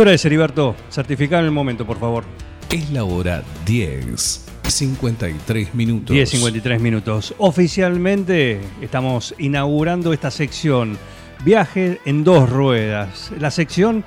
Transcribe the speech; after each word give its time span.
¿Qué 0.00 0.04
hora 0.04 0.14
es, 0.14 0.24
Heriberto? 0.24 0.74
Certificar 0.90 1.40
en 1.40 1.44
el 1.44 1.50
momento, 1.50 1.84
por 1.86 2.00
favor. 2.00 2.24
Es 2.70 2.88
la 2.90 3.04
hora 3.04 3.42
10, 3.66 4.46
53 4.66 5.74
minutos. 5.74 6.16
10.53 6.16 6.78
minutos. 6.80 7.34
Oficialmente 7.36 8.62
estamos 8.80 9.34
inaugurando 9.36 10.14
esta 10.14 10.30
sección, 10.30 10.96
Viaje 11.44 12.00
en 12.06 12.24
dos 12.24 12.48
ruedas. 12.48 13.30
La 13.38 13.50
sección 13.50 14.02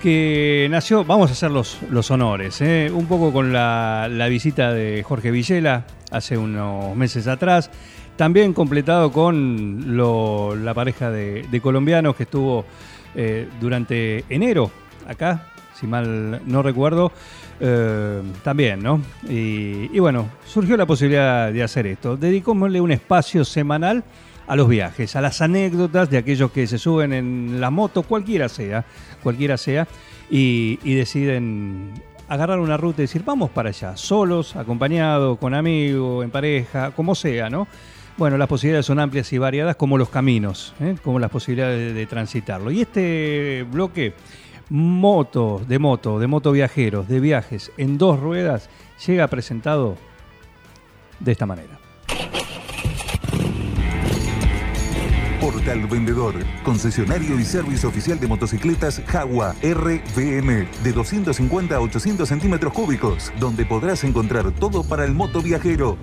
que 0.00 0.68
nació, 0.70 1.04
vamos 1.04 1.30
a 1.30 1.32
hacer 1.32 1.50
los, 1.50 1.78
los 1.90 2.08
honores, 2.12 2.60
¿eh? 2.60 2.88
un 2.94 3.06
poco 3.06 3.32
con 3.32 3.52
la, 3.52 4.06
la 4.08 4.28
visita 4.28 4.72
de 4.72 5.02
Jorge 5.02 5.32
Villela 5.32 5.88
hace 6.12 6.38
unos 6.38 6.94
meses 6.94 7.26
atrás, 7.26 7.68
también 8.14 8.52
completado 8.52 9.10
con 9.10 9.96
lo- 9.96 10.54
la 10.54 10.72
pareja 10.72 11.10
de, 11.10 11.44
de 11.50 11.60
colombianos 11.60 12.14
que 12.14 12.22
estuvo 12.22 12.64
eh, 13.16 13.48
durante 13.60 14.24
enero 14.28 14.70
acá, 15.06 15.46
si 15.78 15.86
mal 15.86 16.40
no 16.46 16.62
recuerdo, 16.62 17.12
eh, 17.60 18.22
también, 18.42 18.82
¿no? 18.82 19.00
Y, 19.28 19.98
bueno, 19.98 20.28
surgió 20.44 20.76
la 20.76 20.86
posibilidad 20.86 21.52
de 21.52 21.62
hacer 21.62 21.86
esto. 21.86 22.16
Dedicómosle 22.16 22.80
un 22.80 22.92
espacio 22.92 23.44
semanal 23.44 24.04
a 24.46 24.56
los 24.56 24.68
viajes, 24.68 25.16
a 25.16 25.20
las 25.20 25.40
anécdotas 25.40 26.08
de 26.10 26.18
aquellos 26.18 26.50
que 26.50 26.66
se 26.66 26.78
suben 26.78 27.12
en 27.12 27.60
la 27.60 27.70
moto, 27.70 28.02
cualquiera 28.02 28.48
sea, 28.48 28.84
cualquiera 29.22 29.56
sea, 29.56 29.88
y, 30.30 30.76
deciden 30.94 31.92
agarrar 32.28 32.58
una 32.58 32.76
ruta 32.76 33.02
y 33.02 33.04
decir, 33.04 33.22
vamos 33.24 33.50
para 33.50 33.68
allá, 33.68 33.96
solos, 33.96 34.56
acompañados, 34.56 35.38
con 35.38 35.54
amigos, 35.54 36.24
en 36.24 36.30
pareja, 36.30 36.90
como 36.90 37.14
sea, 37.14 37.48
¿no? 37.48 37.68
Bueno, 38.16 38.38
las 38.38 38.48
posibilidades 38.48 38.86
son 38.86 38.98
amplias 38.98 39.30
y 39.32 39.38
variadas 39.38 39.76
como 39.76 39.98
los 39.98 40.08
caminos, 40.08 40.74
¿eh? 40.80 40.96
como 41.04 41.18
las 41.18 41.30
posibilidades 41.30 41.78
de, 41.78 41.92
de 41.92 42.06
transitarlo. 42.06 42.70
Y 42.70 42.80
este 42.80 43.66
bloque, 43.70 44.14
moto, 44.70 45.62
de 45.66 45.78
moto, 45.78 46.18
de 46.18 46.26
moto 46.26 46.52
viajeros, 46.52 47.08
de 47.08 47.20
viajes 47.20 47.72
en 47.76 47.98
dos 47.98 48.20
ruedas, 48.20 48.68
llega 49.06 49.28
presentado 49.28 49.96
de 51.20 51.32
esta 51.32 51.46
manera. 51.46 51.78
Portal 55.40 55.86
Vendedor, 55.86 56.34
concesionario 56.64 57.38
y 57.38 57.44
servicio 57.44 57.88
oficial 57.88 58.18
de 58.18 58.26
motocicletas 58.26 59.00
Jagua 59.06 59.54
RVM 59.62 60.66
de 60.82 60.92
250 60.92 61.76
a 61.76 61.80
800 61.80 62.28
centímetros 62.28 62.72
cúbicos, 62.72 63.32
donde 63.38 63.64
podrás 63.64 64.02
encontrar 64.02 64.50
todo 64.52 64.82
para 64.82 65.04
el 65.04 65.14
moto 65.14 65.40
viajero. 65.42 65.98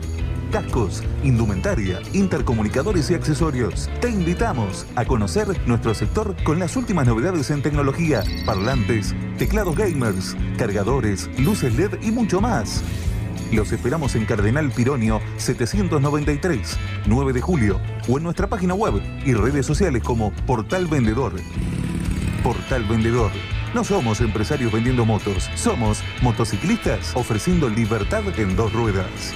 Cascos, 0.53 1.01
indumentaria, 1.23 1.99
intercomunicadores 2.13 3.09
y 3.09 3.15
accesorios. 3.15 3.89
Te 4.01 4.09
invitamos 4.09 4.85
a 4.95 5.03
conocer 5.03 5.47
nuestro 5.65 5.95
sector 5.95 6.35
con 6.43 6.59
las 6.59 6.77
últimas 6.77 7.07
novedades 7.07 7.49
en 7.49 7.63
tecnología, 7.63 8.23
parlantes, 8.45 9.15
teclados 9.39 9.75
gamers, 9.75 10.37
cargadores, 10.55 11.27
luces 11.39 11.75
LED 11.75 11.99
y 12.03 12.11
mucho 12.11 12.39
más. 12.39 12.83
Los 13.51 13.71
esperamos 13.71 14.13
en 14.13 14.27
Cardenal 14.27 14.69
Pironio 14.69 15.21
793, 15.37 16.77
9 17.07 17.33
de 17.33 17.41
julio, 17.41 17.81
o 18.07 18.19
en 18.19 18.23
nuestra 18.23 18.45
página 18.45 18.75
web 18.75 19.01
y 19.25 19.33
redes 19.33 19.65
sociales 19.65 20.03
como 20.03 20.31
Portal 20.45 20.85
Vendedor. 20.85 21.33
Portal 22.43 22.83
Vendedor. 22.83 23.31
No 23.73 23.83
somos 23.83 24.21
empresarios 24.21 24.71
vendiendo 24.71 25.03
motos, 25.03 25.49
somos 25.55 26.03
motociclistas 26.21 27.15
ofreciendo 27.15 27.69
libertad 27.69 28.21
en 28.37 28.55
dos 28.55 28.71
ruedas. 28.71 29.33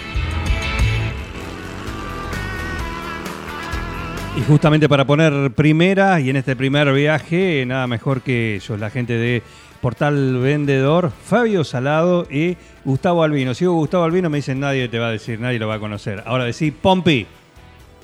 Y 4.38 4.42
justamente 4.42 4.88
para 4.88 5.04
poner 5.04 5.52
primera, 5.54 6.20
y 6.20 6.30
en 6.30 6.36
este 6.36 6.56
primer 6.56 6.94
viaje, 6.94 7.66
nada 7.66 7.88
mejor 7.88 8.22
que 8.22 8.58
ellos, 8.58 8.80
la 8.80 8.92
gente 8.92 9.14
de 9.14 9.42
Portal 9.82 10.38
Vendedor, 10.38 11.10
Fabio 11.10 11.64
Salado 11.64 12.28
y 12.30 12.56
Gustavo 12.86 13.24
Albino. 13.24 13.56
Si 13.56 13.66
Gustavo 13.66 14.04
Albino, 14.04 14.30
me 14.30 14.38
dicen 14.38 14.60
nadie 14.60 14.90
te 14.90 15.00
va 15.00 15.08
a 15.08 15.12
decir, 15.12 15.40
nadie 15.40 15.58
lo 15.58 15.68
va 15.68 15.76
a 15.76 15.80
conocer. 15.80 16.22
Ahora 16.24 16.46
decís 16.46 16.72
Pompi. 16.80 17.26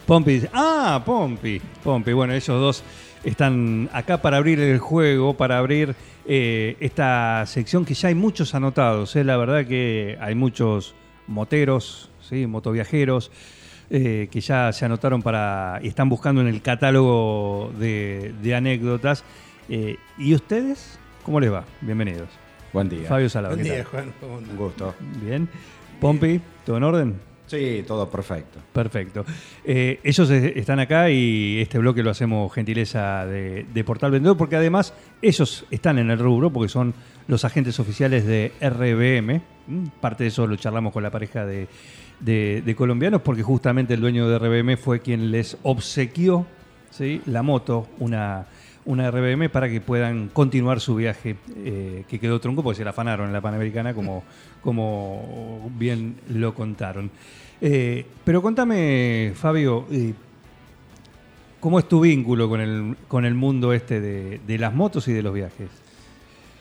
Pompi 0.08 0.32
dice, 0.34 0.50
ah, 0.54 1.04
Pompi. 1.06 1.62
Pompi, 1.84 2.14
bueno, 2.14 2.34
ellos 2.34 2.48
dos 2.48 2.84
están 3.24 3.88
acá 3.94 4.20
para 4.20 4.38
abrir 4.38 4.60
el 4.60 4.80
juego, 4.80 5.36
para 5.36 5.60
abrir 5.60 5.96
eh, 6.26 6.78
esta 6.80 7.46
sección 7.46 7.86
que 7.86 7.94
ya 7.94 8.08
hay 8.08 8.16
muchos 8.16 8.56
anotados. 8.56 9.16
¿eh? 9.16 9.24
La 9.24 9.38
verdad 9.38 9.68
que 9.68 10.18
hay 10.20 10.34
muchos 10.34 10.96
moteros, 11.28 12.10
¿sí? 12.28 12.48
motoviajeros, 12.48 13.30
eh, 13.96 14.28
que 14.32 14.42
ya 14.42 14.74
se 14.74 14.86
anotaron 14.86 15.22
para 15.22 15.80
y 15.84 15.88
están 15.88 16.10
buscando 16.10 16.42
en 16.42 16.48
el 16.48 16.64
catálogo 16.64 17.72
de, 17.78 18.34
de 18.42 18.56
anécdotas. 18.56 19.24
Eh, 19.70 19.98
¿Y 20.18 20.34
ustedes? 20.34 20.98
¿Cómo 21.24 21.40
les 21.40 21.54
va? 21.54 21.64
Bienvenidos. 21.80 22.28
Buen 22.74 22.90
día. 22.90 23.08
Fabio 23.08 23.30
Salado. 23.30 23.54
Buen 23.54 23.68
¿qué 23.68 23.72
día? 23.76 23.86
Juan. 23.86 24.12
Un 24.24 24.58
gusto. 24.58 24.96
Bien. 25.24 25.48
Pompi, 26.00 26.42
¿todo 26.66 26.78
en 26.78 26.84
orden? 26.84 27.20
Sí, 27.46 27.84
todo 27.86 28.10
perfecto. 28.10 28.58
Perfecto. 28.74 29.26
Eh, 29.64 30.00
ellos 30.04 30.28
están 30.32 30.80
acá 30.80 31.12
y 31.12 31.62
este 31.62 31.78
bloque 31.78 32.02
lo 32.02 32.10
hacemos 32.10 32.52
gentileza 32.52 33.28
de, 33.28 33.68
de 33.72 33.84
Portal 33.84 34.10
Vendedor 34.10 34.36
porque 34.36 34.56
además 34.56 34.96
ellos 35.22 35.68
están 35.70 36.00
en 36.00 36.10
el 36.10 36.18
rubro 36.18 36.50
porque 36.50 36.70
son 36.70 36.96
los 37.28 37.46
agentes 37.46 37.80
oficiales 37.80 38.26
de 38.26 38.54
RBM. 38.60 39.30
¿m? 39.30 39.42
Parte 40.02 40.24
de 40.24 40.30
eso 40.30 40.48
lo 40.48 40.56
charlamos 40.56 40.92
con 40.92 41.04
la 41.04 41.12
pareja 41.12 41.46
de, 41.46 41.68
de- 42.24 42.62
de 42.66 42.76
colombianos 42.76 43.22
porque 43.22 43.44
justamente 43.44 43.94
el 43.94 44.02
dueño 44.02 44.28
de 44.30 44.36
RBM 44.40 44.78
fue 44.78 45.02
quien 45.02 45.32
les 45.32 45.58
obsequió 45.64 46.46
¿sí? 46.90 47.22
la 47.26 47.42
moto, 47.44 47.88
una, 48.00 48.46
una 48.86 49.10
RBM 49.12 49.50
para 49.50 49.70
que 49.70 49.82
puedan 49.82 50.30
continuar 50.30 50.80
su 50.80 50.96
viaje 50.96 51.36
eh, 51.58 52.04
que 52.08 52.20
quedó 52.20 52.40
tronco 52.40 52.64
porque 52.64 52.78
se 52.78 52.84
la 52.84 52.92
afanaron 52.92 53.28
en 53.28 53.34
la 53.34 53.42
Panamericana 53.42 53.94
como, 53.94 54.24
como 54.64 55.70
bien 55.78 56.16
lo 56.30 56.54
contaron. 56.54 57.10
Eh, 57.62 58.06
pero 58.26 58.42
contame, 58.42 59.32
Fabio, 59.36 59.86
eh, 59.92 60.14
¿cómo 61.60 61.80
es 61.80 61.88
tu 61.88 62.02
vínculo 62.02 62.50
con 62.50 62.60
el, 62.62 62.96
con 63.08 63.26
el 63.26 63.34
mundo 63.36 63.74
este 63.74 64.02
de, 64.02 64.40
de 64.46 64.58
las 64.58 64.74
motos 64.74 65.08
y 65.08 65.14
de 65.14 65.22
los 65.24 65.34
viajes? 65.34 65.70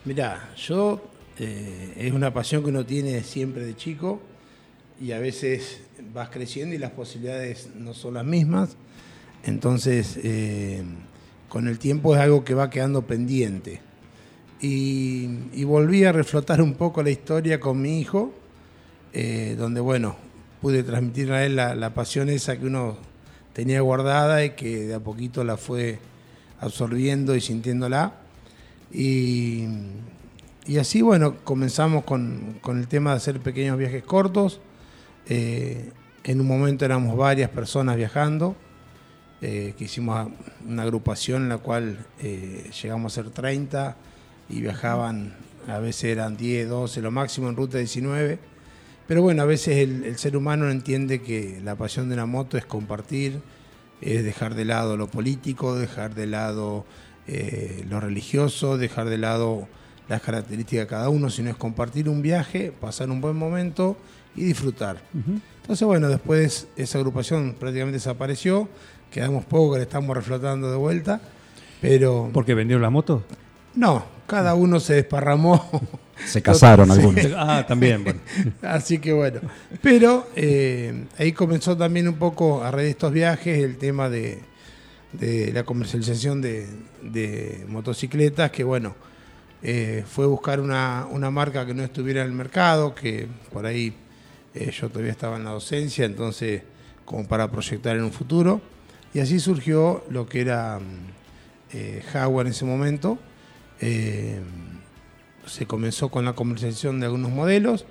Mirá, 0.04 0.50
yo 0.56 1.02
eh, 1.38 1.94
es 1.96 2.12
una 2.12 2.32
pasión 2.32 2.62
que 2.62 2.70
uno 2.70 2.84
tiene 2.84 3.22
siempre 3.22 3.64
de 3.64 3.76
chico 3.76 4.20
y 5.02 5.10
a 5.10 5.18
veces 5.18 5.80
vas 6.14 6.28
creciendo 6.28 6.76
y 6.76 6.78
las 6.78 6.92
posibilidades 6.92 7.70
no 7.74 7.92
son 7.92 8.14
las 8.14 8.24
mismas. 8.24 8.76
Entonces, 9.42 10.16
eh, 10.22 10.84
con 11.48 11.66
el 11.66 11.80
tiempo 11.80 12.14
es 12.14 12.20
algo 12.20 12.44
que 12.44 12.54
va 12.54 12.70
quedando 12.70 13.02
pendiente. 13.02 13.80
Y, 14.60 15.64
volví 15.64 16.04
a 16.04 16.12
reflotar 16.12 16.62
un 16.62 16.74
poco 16.74 17.02
la 17.02 17.10
historia 17.10 17.58
con 17.58 17.82
mi 17.82 17.98
hijo, 17.98 18.32
eh, 19.12 19.56
donde, 19.58 19.80
bueno, 19.80 20.14
pude 20.60 20.84
transmitirle 20.84 21.34
a 21.34 21.44
él 21.46 21.56
la, 21.56 21.74
la 21.74 21.92
pasión 21.94 22.28
esa 22.28 22.56
que 22.56 22.66
uno 22.66 22.96
tenía 23.54 23.80
guardada 23.80 24.44
y 24.44 24.50
que 24.50 24.86
de 24.86 24.94
a 24.94 25.00
poquito 25.00 25.42
la 25.42 25.56
fue 25.56 25.98
absorbiendo 26.60 27.34
y 27.34 27.40
sintiéndola. 27.40 28.14
Y, 28.92 29.64
y 30.64 30.78
así, 30.78 31.02
bueno, 31.02 31.38
comenzamos 31.42 32.04
con, 32.04 32.58
con 32.60 32.78
el 32.78 32.86
tema 32.86 33.10
de 33.10 33.16
hacer 33.16 33.40
pequeños 33.40 33.76
viajes 33.76 34.04
cortos. 34.04 34.60
Eh, 35.28 35.92
en 36.24 36.40
un 36.40 36.46
momento 36.46 36.84
éramos 36.84 37.16
varias 37.16 37.50
personas 37.50 37.96
viajando, 37.96 38.56
eh, 39.40 39.74
que 39.76 39.84
hicimos 39.84 40.28
una 40.64 40.84
agrupación 40.84 41.42
en 41.42 41.48
la 41.48 41.58
cual 41.58 42.06
eh, 42.20 42.70
llegamos 42.80 43.12
a 43.12 43.22
ser 43.22 43.32
30 43.32 43.96
y 44.48 44.60
viajaban, 44.60 45.34
a 45.66 45.80
veces 45.80 46.04
eran 46.04 46.36
10, 46.36 46.68
12, 46.68 47.02
lo 47.02 47.10
máximo 47.10 47.48
en 47.48 47.56
ruta 47.56 47.78
19. 47.78 48.38
Pero 49.08 49.22
bueno, 49.22 49.42
a 49.42 49.46
veces 49.46 49.78
el, 49.78 50.16
ser 50.16 50.36
humano 50.36 50.66
no 50.66 50.70
entiende 50.70 51.22
que 51.22 51.60
la 51.64 51.74
pasión 51.74 52.08
de 52.08 52.14
una 52.14 52.26
moto 52.26 52.56
es 52.56 52.64
compartir, 52.64 53.40
es 54.00 54.22
dejar 54.22 54.54
de 54.54 54.64
lado 54.64 54.96
lo 54.96 55.08
político, 55.08 55.74
dejar 55.74 56.14
de 56.14 56.28
lado 56.28 56.84
eh, 57.26 57.84
lo 57.90 57.98
religioso, 57.98 58.78
dejar 58.78 59.08
de 59.08 59.18
lado 59.18 59.66
las 60.08 60.22
características 60.22 60.84
de 60.84 60.88
cada 60.88 61.08
uno, 61.08 61.30
sino 61.30 61.50
es 61.50 61.56
compartir 61.56 62.08
un 62.08 62.22
viaje, 62.22 62.70
pasar 62.70 63.10
un 63.10 63.20
buen 63.20 63.36
momento 63.36 63.96
y 64.36 64.44
disfrutar. 64.44 65.02
Entonces, 65.62 65.86
bueno, 65.86 66.08
después 66.08 66.68
esa 66.76 66.98
agrupación 66.98 67.54
prácticamente 67.58 67.96
desapareció, 67.98 68.68
quedamos 69.10 69.44
poco 69.44 69.72
que 69.72 69.78
le 69.78 69.84
estamos 69.84 70.16
reflotando 70.16 70.70
de 70.70 70.76
vuelta, 70.76 71.20
pero 71.80 72.30
¿Por 72.32 72.44
qué 72.44 72.54
vendieron 72.54 72.82
las 72.82 72.92
motos? 72.92 73.22
no, 73.74 74.04
cada 74.26 74.54
uno 74.54 74.80
se 74.80 74.94
desparramó. 74.94 75.68
Se 76.24 76.40
casaron 76.40 76.86
Sí. 76.86 76.92
algunos. 77.00 77.26
Ah, 77.36 77.64
también, 77.66 78.04
bueno. 78.04 78.20
Así 78.62 78.98
que 78.98 79.12
bueno, 79.12 79.40
pero 79.82 80.28
eh, 80.36 81.04
ahí 81.18 81.32
comenzó 81.32 81.76
también 81.76 82.06
un 82.08 82.14
poco 82.14 82.62
a 82.62 82.70
raíz 82.70 82.84
de 82.86 82.90
estos 82.90 83.12
viajes 83.12 83.58
el 83.62 83.76
tema 83.76 84.08
de, 84.08 84.40
de 85.12 85.52
la 85.52 85.64
comercialización 85.64 86.40
de, 86.40 86.68
de 87.02 87.64
motocicletas, 87.68 88.50
que 88.52 88.62
bueno, 88.62 88.94
eh, 89.62 90.04
fue 90.06 90.26
buscar 90.26 90.60
una, 90.60 91.06
una 91.10 91.30
marca 91.30 91.66
que 91.66 91.74
no 91.74 91.82
estuviera 91.82 92.20
en 92.22 92.28
el 92.28 92.32
mercado, 92.34 92.94
que 92.94 93.26
por 93.52 93.66
ahí 93.66 93.92
eh, 94.54 94.70
yo 94.70 94.88
todavía 94.88 95.12
estaba 95.12 95.36
en 95.36 95.44
la 95.44 95.50
docencia, 95.50 96.04
entonces 96.04 96.62
como 97.04 97.26
para 97.26 97.50
proyectar 97.50 97.96
en 97.96 98.04
un 98.04 98.12
futuro, 98.12 98.60
y 99.14 99.20
así 99.20 99.38
surgió 99.40 100.04
lo 100.10 100.26
que 100.26 100.40
era 100.40 100.78
mm, 100.78 101.76
eh, 101.76 102.02
Jaguar 102.12 102.46
en 102.46 102.52
ese 102.52 102.64
momento. 102.64 103.18
Eh, 103.80 104.40
se 105.46 105.66
comenzó 105.66 106.08
con 106.08 106.24
la 106.24 106.34
comercialización 106.34 107.00
de 107.00 107.06
algunos 107.06 107.30
modelos 107.32 107.84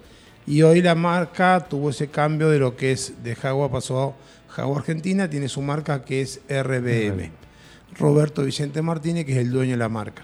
y 0.47 0.61
hoy 0.61 0.81
la 0.81 0.95
marca 0.95 1.67
tuvo 1.69 1.89
ese 1.89 2.07
cambio 2.07 2.49
de 2.49 2.59
lo 2.59 2.77
que 2.77 2.93
es 2.93 3.15
de 3.23 3.35
Jaguar 3.35 3.69
pasó 3.71 4.15
a 4.49 4.51
Jaguar 4.53 4.79
Argentina, 4.79 5.29
tiene 5.29 5.49
su 5.49 5.61
marca 5.61 6.03
que 6.05 6.21
es 6.21 6.39
RBM. 6.49 7.29
Roberto 7.99 8.43
Vicente 8.43 8.81
Martínez, 8.81 9.25
que 9.25 9.33
es 9.33 9.37
el 9.39 9.51
dueño 9.51 9.71
de 9.71 9.77
la 9.77 9.89
marca. 9.89 10.23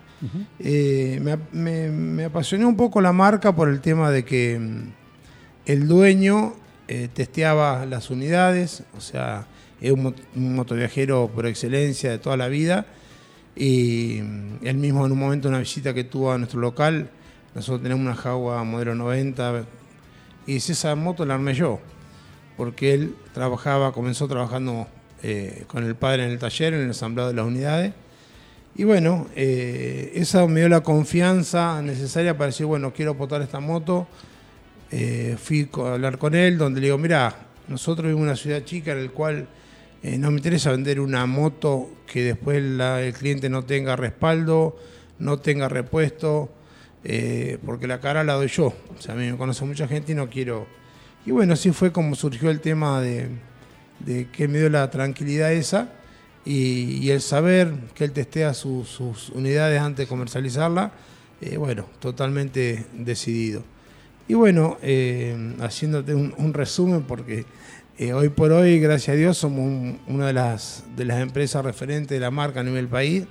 Eh, 0.60 1.20
me, 1.22 1.38
me- 1.52 1.90
me 1.90 2.24
apasionó 2.26 2.68
un 2.70 2.78
poco 2.78 3.02
la 3.02 3.12
marca 3.12 3.54
por 3.54 3.68
el 3.68 3.82
tema 3.82 4.10
de 4.10 4.24
que 4.24 4.58
mm, 4.58 4.92
el 5.68 5.88
dueño 5.88 6.56
eh, 6.88 7.10
testeaba 7.14 7.86
las 7.86 8.10
unidades, 8.10 8.84
o 8.98 9.02
sea, 9.02 9.46
es 9.82 9.92
un, 9.92 10.16
un 10.36 10.56
motoviajero 10.56 11.30
por 11.34 11.46
excelencia 11.46 12.10
de 12.10 12.20
toda 12.20 12.38
la 12.38 12.48
vida. 12.48 12.86
Y 13.54 14.22
mm, 14.24 14.66
él 14.66 14.78
mismo 14.78 15.06
en 15.06 15.12
un 15.12 15.20
momento, 15.20 15.50
una 15.50 15.60
visita 15.60 15.94
que 15.94 16.06
tuvo 16.06 16.32
a 16.32 16.38
nuestro 16.38 16.62
local, 16.62 17.10
nosotros 17.54 17.84
tenemos 17.84 18.06
una 18.06 18.16
Jaguar 18.16 18.64
modelo 18.64 18.96
90, 18.96 19.66
y 20.46 20.54
dice, 20.54 20.72
esa 20.72 20.96
moto 20.96 21.26
la 21.26 21.34
armé 21.34 21.54
yo, 21.54 21.82
porque 22.56 22.94
él 22.94 23.16
trabajaba, 23.34 23.92
comenzó 23.92 24.26
trabajando 24.30 24.88
eh, 25.22 25.66
con 25.68 25.84
el 25.84 25.96
padre 25.96 26.24
en 26.24 26.32
el 26.32 26.40
taller, 26.40 26.74
en 26.76 26.82
el 26.82 26.88
ensamblado 26.88 27.28
de 27.28 27.36
las 27.36 27.46
unidades. 27.46 27.94
Y 28.76 28.86
bueno, 28.86 29.28
eh, 29.36 30.14
eso 30.16 30.48
me 30.48 30.62
dio 30.62 30.70
la 30.70 30.82
confianza 30.82 31.82
necesaria 31.82 32.38
para 32.38 32.48
decir, 32.48 32.68
bueno, 32.68 32.94
quiero 32.94 33.12
aportar 33.12 33.42
esta 33.42 33.60
moto. 33.60 34.08
Eh, 34.92 35.36
fui 35.38 35.70
a 35.86 35.94
hablar 35.94 36.18
con 36.18 36.34
él, 36.34 36.58
donde 36.58 36.80
le 36.80 36.88
digo, 36.88 36.98
mira, 36.98 37.36
nosotros 37.68 38.06
vivimos 38.06 38.22
en 38.22 38.28
una 38.30 38.36
ciudad 38.36 38.64
chica 38.64 38.94
en 38.94 39.06
la 39.06 39.12
cual 39.12 39.48
eh, 40.02 40.18
no 40.18 40.32
me 40.32 40.38
interesa 40.38 40.72
vender 40.72 41.00
una 41.00 41.26
moto 41.26 41.90
que 42.06 42.24
después 42.24 42.58
el 42.58 43.14
cliente 43.14 43.50
no 43.50 43.64
tenga 43.66 43.96
respaldo, 43.96 44.78
no 45.20 45.40
tenga 45.40 45.68
repuesto, 45.68 46.50
eh, 47.04 47.58
porque 47.66 47.88
la 47.88 48.00
cara 48.00 48.24
la 48.24 48.34
doy 48.34 48.48
yo. 48.48 48.68
O 48.68 49.02
sea, 49.02 49.14
a 49.14 49.18
mí 49.18 49.30
me 49.30 49.38
conoce 49.38 49.66
mucha 49.66 49.88
gente 49.88 50.14
y 50.14 50.16
no 50.16 50.30
quiero... 50.30 50.68
Y 51.26 51.32
bueno, 51.32 51.54
así 51.54 51.72
fue 51.72 51.92
como 51.92 52.16
surgió 52.16 52.50
el 52.50 52.62
tema 52.62 53.02
de, 53.02 53.28
que 54.32 54.48
me 54.48 54.60
dio 54.60 54.70
la 54.70 54.90
tranquilidad 54.90 55.52
esa 55.52 55.90
y, 56.46 57.10
el 57.10 57.20
saber 57.20 57.74
que 57.94 58.06
él 58.06 58.14
testea 58.14 58.54
su- 58.54 58.86
sus 58.86 59.30
unidades 59.32 59.82
antes 59.82 60.06
de 60.06 60.08
comercializarla, 60.08 60.94
bueno, 61.58 61.86
totalmente 62.00 62.86
decidido. 62.94 63.64
Y 64.28 64.34
bueno, 64.34 64.78
eh, 64.82 65.56
haciéndote 65.62 66.14
un, 66.14 66.54
resumen, 66.54 67.04
porque 67.04 67.46
eh, 67.98 68.14
hoy 68.14 68.30
por 68.30 68.52
hoy, 68.52 68.80
gracias 68.80 69.14
a 69.16 69.18
Dios, 69.18 69.38
somos 69.38 69.60
un- 69.62 70.00
una 70.08 70.28
de 70.28 70.34
las, 70.34 70.84
de 70.96 71.06
las 71.06 71.22
empresas 71.22 71.64
referentes 71.64 72.10
de 72.10 72.20
la 72.20 72.30
marca 72.32 72.60
a 72.60 72.64
nivel 72.64 72.88
país. 72.88 73.26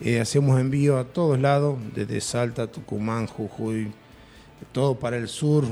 Eh, 0.00 0.20
hacemos 0.20 0.60
envío 0.60 0.98
a 0.98 1.04
todos 1.04 1.38
lados, 1.40 1.78
desde 1.94 2.20
Salta, 2.20 2.66
Tucumán, 2.68 3.26
Jujuy, 3.26 3.92
todo 4.72 4.94
para 4.98 5.16
el 5.16 5.28
sur, 5.28 5.64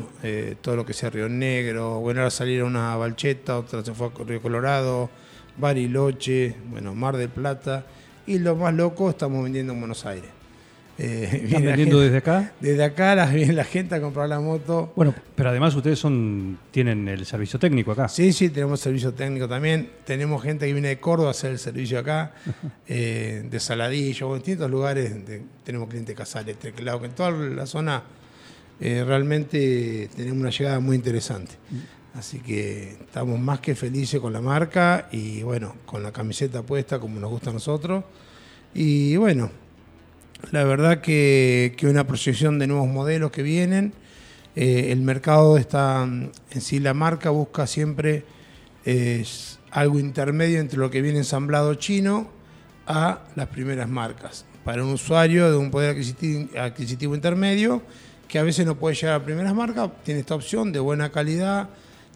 todo 0.62 0.76
lo 0.76 0.84
que 0.84 0.92
sea 0.92 1.10
Río 1.10 1.28
Negro. 1.28 2.00
Bueno, 2.00 2.20
ahora 2.20 2.30
salieron 2.30 2.70
una 2.70 2.96
Balcheta, 2.96 3.58
otra 3.58 3.84
se 3.84 3.94
fue 3.94 4.08
a 4.08 4.24
Río 4.24 4.42
Colorado, 4.42 5.10
Bariloche, 5.56 6.56
bueno, 6.70 6.94
Mar 6.94 7.16
del 7.16 7.28
Plata. 7.28 7.86
Y 8.26 8.38
lo 8.40 8.56
más 8.56 8.74
loco, 8.74 9.10
estamos 9.10 9.42
vendiendo 9.44 9.72
en 9.72 9.78
Buenos 9.80 10.04
Aires. 10.06 10.39
Eh, 11.02 11.28
¿Están 11.44 11.64
vendiendo 11.64 11.96
gente- 11.96 12.04
desde 12.04 12.16
acá? 12.18 12.52
desde 12.60 12.84
acá 12.84 13.14
la- 13.14 13.26
viene 13.26 13.54
la 13.54 13.64
gente 13.64 13.94
a 13.94 14.00
comprar 14.02 14.28
la 14.28 14.38
moto. 14.38 14.92
Bueno, 14.96 15.14
pero 15.34 15.48
además 15.48 15.74
ustedes 15.74 15.98
son 15.98 16.58
tienen 16.70 17.08
el 17.08 17.24
servicio 17.24 17.58
técnico 17.58 17.92
acá. 17.92 18.06
Sí, 18.08 18.32
sí, 18.34 18.50
tenemos 18.50 18.80
servicio 18.80 19.14
técnico 19.14 19.48
también. 19.48 19.88
Tenemos 20.04 20.42
gente 20.42 20.66
que 20.66 20.72
viene 20.74 20.88
de 20.88 21.00
Córdoba 21.00 21.28
a 21.28 21.30
hacer 21.30 21.52
el 21.52 21.58
servicio 21.58 21.98
acá, 21.98 22.34
eh, 22.86 23.46
de 23.50 23.60
Saladillo, 23.60 24.28
en 24.32 24.40
distintos 24.42 24.70
lugares. 24.70 25.26
de- 25.26 25.42
tenemos 25.64 25.88
clientes 25.88 26.14
de 26.14 26.18
Casales, 26.18 26.58
Teclado, 26.58 27.00
que 27.00 27.06
en 27.06 27.12
toda 27.12 27.30
la 27.30 27.64
zona 27.66 28.02
eh, 28.80 29.02
realmente 29.06 30.10
tenemos 30.14 30.38
una 30.40 30.50
llegada 30.50 30.80
muy 30.80 30.96
interesante. 30.96 31.52
Así 32.12 32.40
que 32.40 32.90
estamos 33.00 33.38
más 33.38 33.60
que 33.60 33.74
felices 33.76 34.20
con 34.20 34.32
la 34.32 34.40
marca 34.40 35.08
y 35.12 35.42
bueno, 35.42 35.76
con 35.86 36.02
la 36.02 36.10
camiseta 36.12 36.62
puesta 36.62 36.98
como 36.98 37.20
nos 37.20 37.30
gusta 37.30 37.50
a 37.50 37.52
nosotros. 37.52 38.04
Y 38.74 39.16
bueno, 39.16 39.50
la 40.50 40.64
verdad 40.64 41.00
que, 41.00 41.76
una 41.82 42.06
proyección 42.06 42.58
de 42.58 42.66
nuevos 42.66 42.88
modelos 42.88 43.30
que 43.30 43.42
vienen. 43.42 43.92
Eh, 44.56 44.90
el 44.90 45.00
mercado 45.02 45.56
está, 45.56 46.02
en 46.02 46.60
sí 46.60 46.80
la 46.80 46.92
marca 46.92 47.30
busca 47.30 47.66
siempre 47.66 48.24
eh, 48.84 49.24
algo 49.70 49.98
intermedio 49.98 50.58
entre 50.60 50.78
lo 50.78 50.90
que 50.90 51.02
viene 51.02 51.18
ensamblado 51.18 51.74
chino 51.74 52.30
a 52.86 53.20
las 53.36 53.46
primeras 53.48 53.88
marcas. 53.88 54.44
Para 54.64 54.82
un 54.82 54.90
usuario 54.90 55.50
de 55.50 55.56
un 55.56 55.70
poder 55.70 55.90
adquisitivo, 55.90 56.48
adquisitivo 56.58 57.14
intermedio, 57.14 57.82
que 58.26 58.38
a 58.38 58.42
veces 58.42 58.66
no 58.66 58.76
puede 58.76 58.96
llegar 58.96 59.20
a 59.20 59.24
primeras 59.24 59.54
marcas, 59.54 59.90
tiene 60.04 60.20
esta 60.20 60.34
opción 60.34 60.72
de 60.72 60.80
buena 60.80 61.10
calidad, 61.10 61.68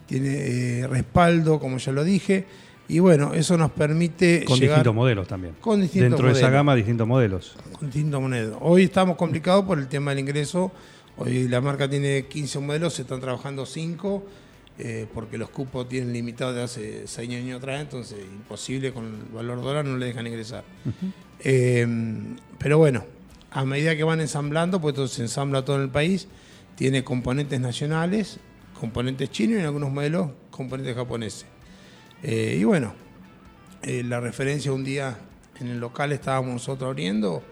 tiene 0.06 0.80
eh, 0.80 0.86
respaldo, 0.86 1.58
como 1.58 1.78
ya 1.78 1.92
lo 1.92 2.04
dije, 2.04 2.46
y 2.88 2.98
bueno, 2.98 3.32
eso 3.34 3.56
nos 3.56 3.70
permite 3.70 4.44
Con 4.44 4.58
llegar 4.58 4.76
distintos 4.78 4.94
modelos 4.94 5.26
también. 5.26 5.54
Con 5.60 5.80
distintos 5.80 6.10
Dentro 6.10 6.26
de 6.28 6.34
esa 6.34 6.50
gama, 6.50 6.74
distintos 6.74 7.06
modelos. 7.06 7.56
con 7.72 7.88
distintos 7.88 8.20
modelos. 8.20 8.56
Hoy 8.60 8.84
estamos 8.84 9.16
complicados 9.16 9.64
por 9.64 9.78
el 9.78 9.88
tema 9.88 10.10
del 10.10 10.20
ingreso. 10.20 10.70
Hoy 11.16 11.48
la 11.48 11.60
marca 11.60 11.88
tiene 11.88 12.26
15 12.26 12.58
modelos, 12.58 12.94
se 12.94 13.02
están 13.02 13.20
trabajando 13.20 13.64
5, 13.64 14.24
eh, 14.78 15.06
porque 15.14 15.38
los 15.38 15.48
cupos 15.48 15.88
tienen 15.88 16.12
limitados 16.12 16.56
de 16.56 16.62
hace 16.62 17.06
6 17.06 17.30
años 17.30 17.58
atrás, 17.58 17.80
entonces 17.80 18.18
imposible 18.20 18.92
con 18.92 19.04
el 19.04 19.32
valor 19.32 19.62
dólar 19.62 19.84
no 19.84 19.96
le 19.96 20.06
dejan 20.06 20.26
ingresar. 20.26 20.64
Eh, 21.40 21.86
pero 22.58 22.78
bueno, 22.78 23.04
a 23.50 23.64
medida 23.64 23.96
que 23.96 24.02
van 24.02 24.20
ensamblando, 24.20 24.80
pues 24.80 24.94
todo 24.94 25.06
se 25.06 25.22
ensambla 25.22 25.64
todo 25.64 25.76
en 25.76 25.82
el 25.82 25.90
país, 25.90 26.26
tiene 26.74 27.04
componentes 27.04 27.60
nacionales, 27.60 28.40
componentes 28.78 29.30
chinos 29.30 29.56
y 29.56 29.60
en 29.60 29.66
algunos 29.66 29.92
modelos 29.92 30.30
componentes 30.50 30.96
japoneses. 30.96 31.46
Eh, 32.26 32.56
y 32.58 32.64
bueno, 32.64 32.94
eh, 33.82 34.02
la 34.02 34.18
referencia 34.18 34.72
un 34.72 34.82
día 34.82 35.18
en 35.60 35.68
el 35.68 35.78
local 35.78 36.10
estábamos 36.10 36.54
nosotros 36.54 36.88
abriendo 36.88 37.42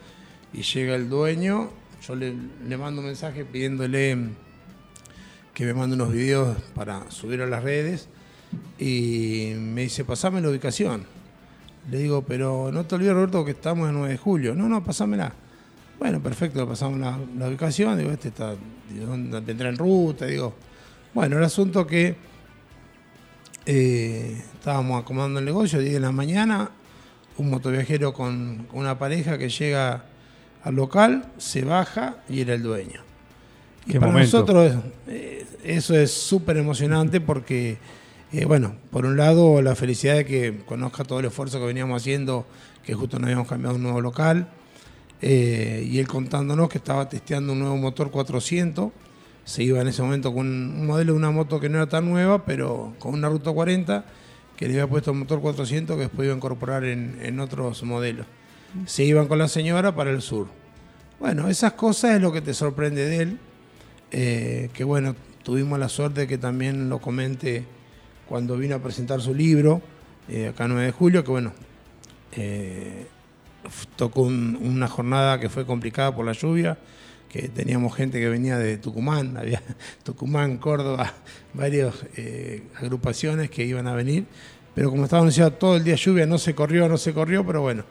y 0.54 0.62
llega 0.62 0.94
el 0.94 1.10
dueño, 1.10 1.68
yo 2.00 2.16
le, 2.16 2.32
mando 2.78 3.02
un 3.02 3.08
mensaje 3.08 3.44
pidiéndole 3.44 4.16
que 5.52 5.66
me 5.66 5.74
mande 5.74 5.94
unos 5.94 6.10
videos 6.10 6.56
para 6.74 7.10
subir 7.10 7.42
a 7.42 7.46
las 7.46 7.62
redes 7.62 8.08
y 8.78 9.52
me 9.58 9.82
dice, 9.82 10.06
pasame 10.06 10.40
la 10.40 10.48
ubicación. 10.48 11.04
Le 11.90 11.98
digo, 11.98 12.22
pero 12.22 12.70
no 12.72 12.86
te 12.86 12.94
olvides 12.94 13.12
Roberto 13.12 13.44
que 13.44 13.50
estamos 13.50 13.90
en 13.90 13.94
9 13.96 14.12
de 14.12 14.16
julio. 14.16 14.54
No, 14.54 14.70
no, 14.70 14.82
pasámela. 14.82 15.34
Bueno, 15.98 16.22
perfecto, 16.22 16.60
le 16.60 16.66
pasamos 16.66 16.98
la, 16.98 17.46
ubicación, 17.46 17.98
digo, 17.98 18.10
este 18.10 18.28
está, 18.28 18.54
digo, 18.90 19.04
¿dónde 19.04 19.38
vendrá 19.40 19.68
en 19.68 19.76
ruta? 19.76 20.24
Digo, 20.24 20.54
bueno, 21.12 21.36
el 21.36 21.44
asunto 21.44 21.86
que 21.86 22.31
eh, 23.66 24.42
estábamos 24.54 25.02
acomodando 25.02 25.38
el 25.38 25.44
negocio, 25.44 25.78
10 25.78 25.94
de 25.94 26.00
la 26.00 26.12
mañana, 26.12 26.70
un 27.38 27.50
motoviajero 27.50 28.12
con, 28.12 28.66
con 28.70 28.80
una 28.80 28.98
pareja 28.98 29.38
que 29.38 29.48
llega 29.48 30.04
al 30.62 30.74
local, 30.74 31.26
se 31.38 31.64
baja 31.64 32.16
y 32.28 32.40
era 32.40 32.54
el 32.54 32.62
dueño. 32.62 33.02
Y 33.86 33.94
para 33.94 34.06
momento. 34.06 34.38
nosotros 34.38 34.84
eh, 35.08 35.44
eso 35.64 35.96
es 35.96 36.12
súper 36.12 36.56
emocionante 36.56 37.20
porque, 37.20 37.78
eh, 38.32 38.44
bueno, 38.44 38.76
por 38.90 39.04
un 39.06 39.16
lado 39.16 39.60
la 39.62 39.74
felicidad 39.74 40.16
de 40.16 40.24
que 40.24 40.60
conozca 40.66 41.04
todo 41.04 41.20
el 41.20 41.26
esfuerzo 41.26 41.58
que 41.58 41.66
veníamos 41.66 42.00
haciendo, 42.00 42.46
que 42.84 42.94
justo 42.94 43.18
nos 43.18 43.26
habíamos 43.26 43.48
cambiado 43.48 43.76
un 43.76 43.82
nuevo 43.82 44.00
local, 44.00 44.48
eh, 45.20 45.86
y 45.88 45.98
él 45.98 46.08
contándonos 46.08 46.68
que 46.68 46.78
estaba 46.78 47.08
testeando 47.08 47.52
un 47.52 47.60
nuevo 47.60 47.76
motor 47.76 48.10
400, 48.10 48.90
se 49.44 49.62
iba 49.64 49.80
en 49.80 49.88
ese 49.88 50.02
momento 50.02 50.32
con 50.32 50.46
un 50.46 50.86
modelo 50.86 51.12
de 51.12 51.18
una 51.18 51.30
moto 51.30 51.58
que 51.60 51.68
no 51.68 51.78
era 51.78 51.88
tan 51.88 52.08
nueva, 52.08 52.44
pero 52.44 52.94
con 52.98 53.14
una 53.14 53.28
Ruta 53.28 53.50
40, 53.52 54.04
que 54.56 54.66
le 54.68 54.74
había 54.74 54.86
puesto 54.86 55.10
el 55.10 55.18
motor 55.18 55.40
400 55.40 55.96
que 55.96 56.02
después 56.02 56.26
iba 56.26 56.34
a 56.34 56.36
incorporar 56.36 56.84
en, 56.84 57.40
otros 57.40 57.82
modelos. 57.82 58.26
Se 58.86 59.04
iban 59.04 59.26
con 59.26 59.38
la 59.38 59.48
señora 59.48 59.94
para 59.94 60.10
el 60.10 60.22
sur. 60.22 60.46
Bueno, 61.18 61.48
esas 61.48 61.72
cosas 61.72 62.16
es 62.16 62.20
lo 62.22 62.32
que 62.32 62.40
te 62.40 62.54
sorprende 62.54 63.04
de 63.06 63.16
él. 63.22 63.38
eh, 64.14 64.68
que 64.74 64.84
bueno, 64.84 65.16
tuvimos 65.42 65.78
la 65.78 65.88
suerte 65.88 66.20
de 66.22 66.26
que 66.26 66.36
también 66.38 66.88
lo 66.90 66.98
comente 67.00 67.64
cuando 68.28 68.56
vino 68.58 68.76
a 68.76 68.78
presentar 68.78 69.20
su 69.22 69.34
libro, 69.34 69.80
eh, 70.28 70.48
acá 70.48 70.68
9 70.68 70.84
de 70.86 70.92
julio, 70.92 71.24
que 71.24 71.30
bueno, 71.30 71.52
eh, 72.32 73.06
tocó 73.96 74.22
un- 74.22 74.58
una 74.62 74.88
jornada 74.88 75.38
que 75.40 75.48
fue 75.48 75.64
complicada 75.66 76.14
por 76.14 76.24
la 76.26 76.32
lluvia, 76.32 76.76
que 77.32 77.48
teníamos 77.48 77.94
gente 77.96 78.20
que 78.20 78.28
venía 78.28 78.58
de 78.58 78.76
Tucumán, 78.76 79.36
había 79.38 79.62
Tucumán, 80.04 80.58
Córdoba, 80.58 81.12
varias 81.54 81.94
eh, 82.16 82.62
agrupaciones 82.76 83.50
que 83.50 83.64
iban 83.64 83.86
a 83.86 83.94
venir, 83.94 84.26
pero 84.74 84.90
como 84.90 85.04
estaba 85.04 85.20
anunciado 85.22 85.52
todo 85.52 85.76
el 85.76 85.84
día 85.84 85.96
lluvia, 85.96 86.26
no 86.26 86.38
se 86.38 86.54
corrió, 86.54 86.88
no 86.88 86.98
se 86.98 87.12
corrió, 87.12 87.44
pero 87.46 87.62
bueno. 87.62 87.84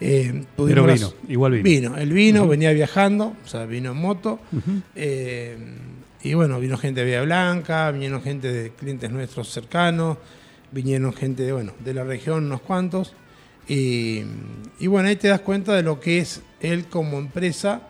eh, 0.00 0.44
Pero 0.56 0.84
vino, 0.94 1.12
igual 1.28 1.52
vino. 1.52 1.64
Vino, 1.64 1.96
él 1.98 2.12
vino, 2.12 2.46
venía 2.48 2.72
viajando, 2.72 3.34
o 3.44 3.48
sea, 3.48 3.64
vino 3.66 3.90
en 3.92 3.96
moto. 3.98 4.38
eh, 4.94 5.56
y 6.22 6.34
bueno, 6.34 6.58
vino 6.58 6.76
gente 6.76 7.00
de 7.00 7.06
Vía 7.06 7.22
Blanca, 7.22 7.90
vinieron 7.92 8.20
gente 8.22 8.52
de 8.52 8.70
clientes 8.70 9.10
nuestros 9.10 9.48
cercanos, 9.48 10.18
vinieron 10.72 11.12
gente 11.12 11.44
de, 11.44 11.52
bueno, 11.52 11.72
de 11.84 11.94
la 11.94 12.02
región, 12.04 12.46
unos 12.46 12.60
cuantos. 12.62 13.14
Y, 13.68 14.22
y 14.80 14.86
bueno, 14.88 15.08
ahí 15.08 15.16
te 15.16 15.28
das 15.28 15.40
cuenta 15.40 15.74
de 15.74 15.82
lo 15.82 16.00
que 16.00 16.18
es 16.18 16.42
él 16.60 16.86
como 16.86 17.18
empresa, 17.18 17.82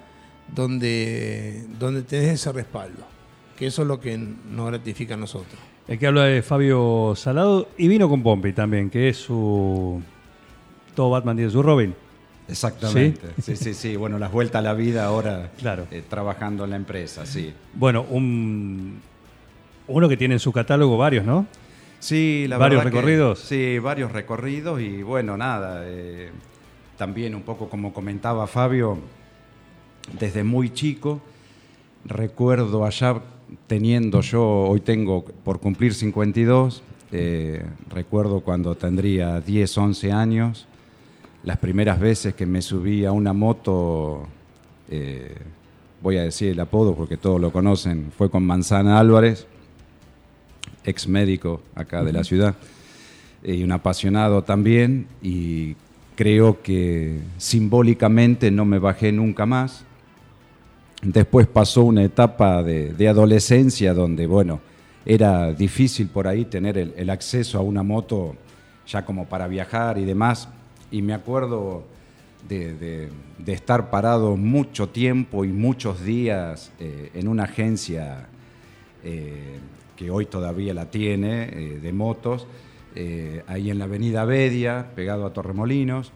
donde, 0.54 1.64
donde 1.78 2.02
tenés 2.02 2.28
ese 2.34 2.52
respaldo. 2.52 3.04
Que 3.56 3.66
eso 3.66 3.82
es 3.82 3.88
lo 3.88 4.00
que 4.00 4.18
nos 4.18 4.66
gratifica 4.68 5.14
a 5.14 5.16
nosotros. 5.16 5.58
El 5.88 5.98
que 5.98 6.06
habla 6.06 6.28
es 6.30 6.44
Fabio 6.44 7.14
Salado 7.16 7.68
y 7.78 7.88
vino 7.88 8.08
con 8.08 8.22
Pompey 8.22 8.52
también, 8.52 8.90
que 8.90 9.08
es 9.08 9.16
su. 9.16 10.02
Todo 10.94 11.10
Batman 11.10 11.36
tiene 11.36 11.50
su 11.50 11.62
Robin. 11.62 11.94
Exactamente. 12.48 13.28
Sí, 13.42 13.56
sí, 13.56 13.74
sí. 13.74 13.96
Bueno, 13.96 14.18
las 14.18 14.30
vueltas 14.32 14.60
a 14.60 14.62
la 14.62 14.74
vida 14.74 15.04
ahora 15.06 15.50
Claro. 15.58 15.86
eh, 15.90 16.02
trabajando 16.08 16.64
en 16.64 16.70
la 16.70 16.76
empresa, 16.76 17.24
sí. 17.26 17.52
Bueno, 17.74 18.04
un. 18.10 19.00
Uno 19.88 20.08
que 20.08 20.16
tiene 20.16 20.34
en 20.34 20.40
su 20.40 20.52
catálogo 20.52 20.96
varios, 20.98 21.24
¿no? 21.24 21.46
Sí, 22.00 22.46
la 22.48 22.58
¿Varios 22.58 22.80
verdad 22.80 22.90
que- 22.90 22.96
recorridos? 22.98 23.38
sí, 23.40 23.78
varios 23.78 24.12
recorridos 24.12 24.80
y 24.80 25.02
bueno, 25.02 25.36
nada. 25.36 25.82
eh, 25.84 26.30
también 26.98 27.34
un 27.34 27.42
poco 27.42 27.68
como 27.68 27.92
comentaba 27.92 28.46
Fabio, 28.46 28.98
desde 30.18 30.44
muy 30.44 30.72
chico, 30.72 31.20
recuerdo 32.04 32.84
allá 32.84 33.20
teniendo 33.66 34.20
yo, 34.20 34.42
hoy 34.42 34.80
tengo 34.80 35.24
por 35.24 35.60
cumplir 35.60 35.94
52, 35.94 36.82
eh, 37.12 37.64
recuerdo 37.90 38.40
cuando 38.40 38.74
tendría 38.74 39.40
10, 39.40 39.78
11 39.78 40.12
años, 40.12 40.66
las 41.44 41.58
primeras 41.58 42.00
veces 42.00 42.34
que 42.34 42.46
me 42.46 42.62
subí 42.62 43.04
a 43.04 43.12
una 43.12 43.32
moto, 43.32 44.26
eh, 44.90 45.34
voy 46.02 46.16
a 46.18 46.22
decir 46.22 46.50
el 46.50 46.60
apodo 46.60 46.94
porque 46.94 47.16
todos 47.16 47.40
lo 47.40 47.52
conocen, 47.52 48.12
fue 48.16 48.30
con 48.30 48.44
Manzana 48.44 48.98
Álvarez 48.98 49.46
ex 50.86 51.08
médico 51.08 51.60
acá 51.74 52.02
de 52.02 52.12
la 52.12 52.24
ciudad 52.24 52.54
eh, 53.42 53.56
y 53.56 53.64
un 53.64 53.72
apasionado 53.72 54.42
también 54.44 55.06
y 55.20 55.74
creo 56.14 56.62
que 56.62 57.18
simbólicamente 57.36 58.50
no 58.50 58.64
me 58.64 58.78
bajé 58.78 59.12
nunca 59.12 59.44
más. 59.44 59.84
Después 61.12 61.46
pasó 61.46 61.84
una 61.84 62.02
etapa 62.02 62.64
de, 62.64 63.08
adolescencia 63.08 63.94
donde, 63.94 64.26
bueno, 64.26 64.60
era 65.04 65.52
difícil 65.52 66.08
por 66.08 66.26
ahí 66.26 66.46
tener 66.46 66.76
el, 66.76 67.10
acceso 67.10 67.58
a 67.58 67.60
una 67.60 67.84
moto 67.84 68.34
ya 68.88 69.04
como 69.04 69.26
para 69.26 69.46
viajar 69.46 69.98
y 69.98 70.04
demás. 70.04 70.48
Y 70.90 71.02
me 71.02 71.14
acuerdo 71.14 71.84
de, 72.48 73.08
estar 73.46 73.88
parado 73.88 74.36
mucho 74.36 74.88
tiempo 74.88 75.44
y 75.44 75.52
muchos 75.52 76.02
días 76.02 76.72
eh, 76.80 77.10
en 77.14 77.28
una 77.28 77.44
agencia 77.44 78.26
eh, 79.04 79.60
que 79.94 80.10
hoy 80.10 80.26
todavía 80.26 80.74
la 80.74 80.90
tiene, 80.90 81.44
eh, 81.44 81.78
de 81.80 81.92
motos, 81.92 82.48
ahí 83.46 83.70
en 83.70 83.78
la 83.78 83.84
avenida 83.84 84.24
Bedia, 84.24 84.90
pegado 84.96 85.24
a 85.26 85.32
Torremolinos. 85.32 86.12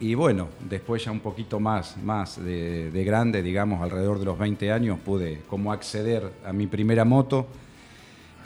Y 0.00 0.14
bueno, 0.14 0.48
después 0.68 1.04
ya 1.04 1.10
un 1.12 1.20
poquito 1.20 1.60
más, 1.60 1.96
más 2.02 2.42
de, 2.42 2.90
de 2.90 3.04
grande, 3.04 3.42
digamos, 3.42 3.82
alrededor 3.82 4.18
de 4.18 4.24
los 4.24 4.38
20 4.38 4.72
años, 4.72 4.98
pude 4.98 5.42
como 5.48 5.72
acceder 5.72 6.32
a 6.44 6.52
mi 6.54 6.66
primera 6.66 7.04
moto. 7.04 7.46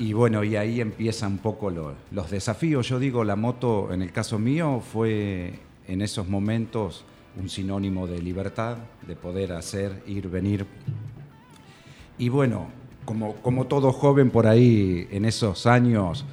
Y 0.01 0.13
bueno, 0.13 0.43
y 0.43 0.57
ahí 0.57 0.81
empiezan 0.81 1.33
un 1.33 1.39
poco 1.39 1.71
lo- 1.71 1.95
los 2.11 2.29
desafíos. 2.31 2.89
Yo 2.89 2.99
digo, 2.99 3.23
la 3.23 3.37
moto, 3.37 3.93
en 3.93 4.03
el 4.03 4.11
caso 4.11 4.39
mío, 4.41 4.81
fue 4.81 5.61
en 5.87 6.03
esos 6.03 6.29
momentos 6.29 7.05
un 7.41 7.49
sinónimo 7.49 8.09
de 8.09 8.21
libertad, 8.21 8.79
de 9.07 9.15
poder 9.15 9.53
hacer, 9.53 10.03
ir, 10.09 10.29
venir. 10.29 10.67
Y 12.19 12.29
bueno, 12.31 12.67
como, 13.05 13.35
como 13.37 13.67
todo 13.67 13.93
joven 13.93 14.31
por 14.31 14.49
ahí, 14.49 15.07
en 15.13 15.25
esos 15.25 15.67
años, 15.67 16.25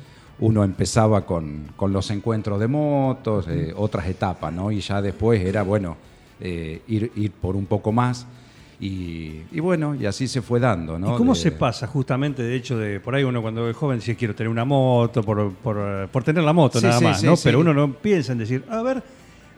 uno 0.41 0.63
empezaba 0.63 1.25
con, 1.25 1.67
con 1.75 1.93
los 1.93 2.09
encuentros 2.11 2.59
de 2.59 2.67
motos, 2.67 3.47
eh, 3.47 3.73
otras 3.75 4.07
etapas, 4.07 4.51
¿no? 4.51 4.71
Y 4.71 4.81
ya 4.81 5.01
después 5.01 5.41
era, 5.41 5.63
bueno, 5.63 5.95
eh, 6.39 6.81
ir, 6.87 7.11
ir 7.15 7.31
por 7.31 7.55
un 7.55 7.65
poco 7.65 7.91
más. 7.91 8.27
Y, 8.79 9.41
y 9.51 9.59
bueno, 9.59 9.93
y 9.93 10.07
así 10.07 10.27
se 10.27 10.41
fue 10.41 10.59
dando, 10.59 10.97
¿no? 10.97 11.13
¿Y 11.13 11.17
cómo 11.17 11.33
De- 11.35 11.39
se 11.39 11.51
pasa 11.51 11.85
justamente 11.85 12.41
de 12.41 12.55
hecho 12.55 12.79
de 12.79 12.99
por 12.99 13.13
ahí 13.13 13.23
uno 13.23 13.39
cuando 13.43 13.69
es 13.69 13.75
joven 13.77 13.99
dice 13.99 14.15
quiero 14.15 14.33
tener 14.33 14.49
una 14.49 14.65
moto 14.65 15.21
por, 15.21 15.51
por, 15.53 16.07
por 16.07 16.23
tener 16.23 16.43
la 16.43 16.51
moto 16.53 16.79
Sí, 16.79 16.87
nada 16.87 16.97
sí, 16.97 17.05
más, 17.05 17.19
sí, 17.19 17.25
¿no? 17.27 17.35
Pero 17.43 17.59
uno 17.59 17.75
no 17.75 17.93
piensa 17.93 18.31
en 18.31 18.39
decir, 18.39 18.63
a 18.67 18.81
ver, 18.81 19.03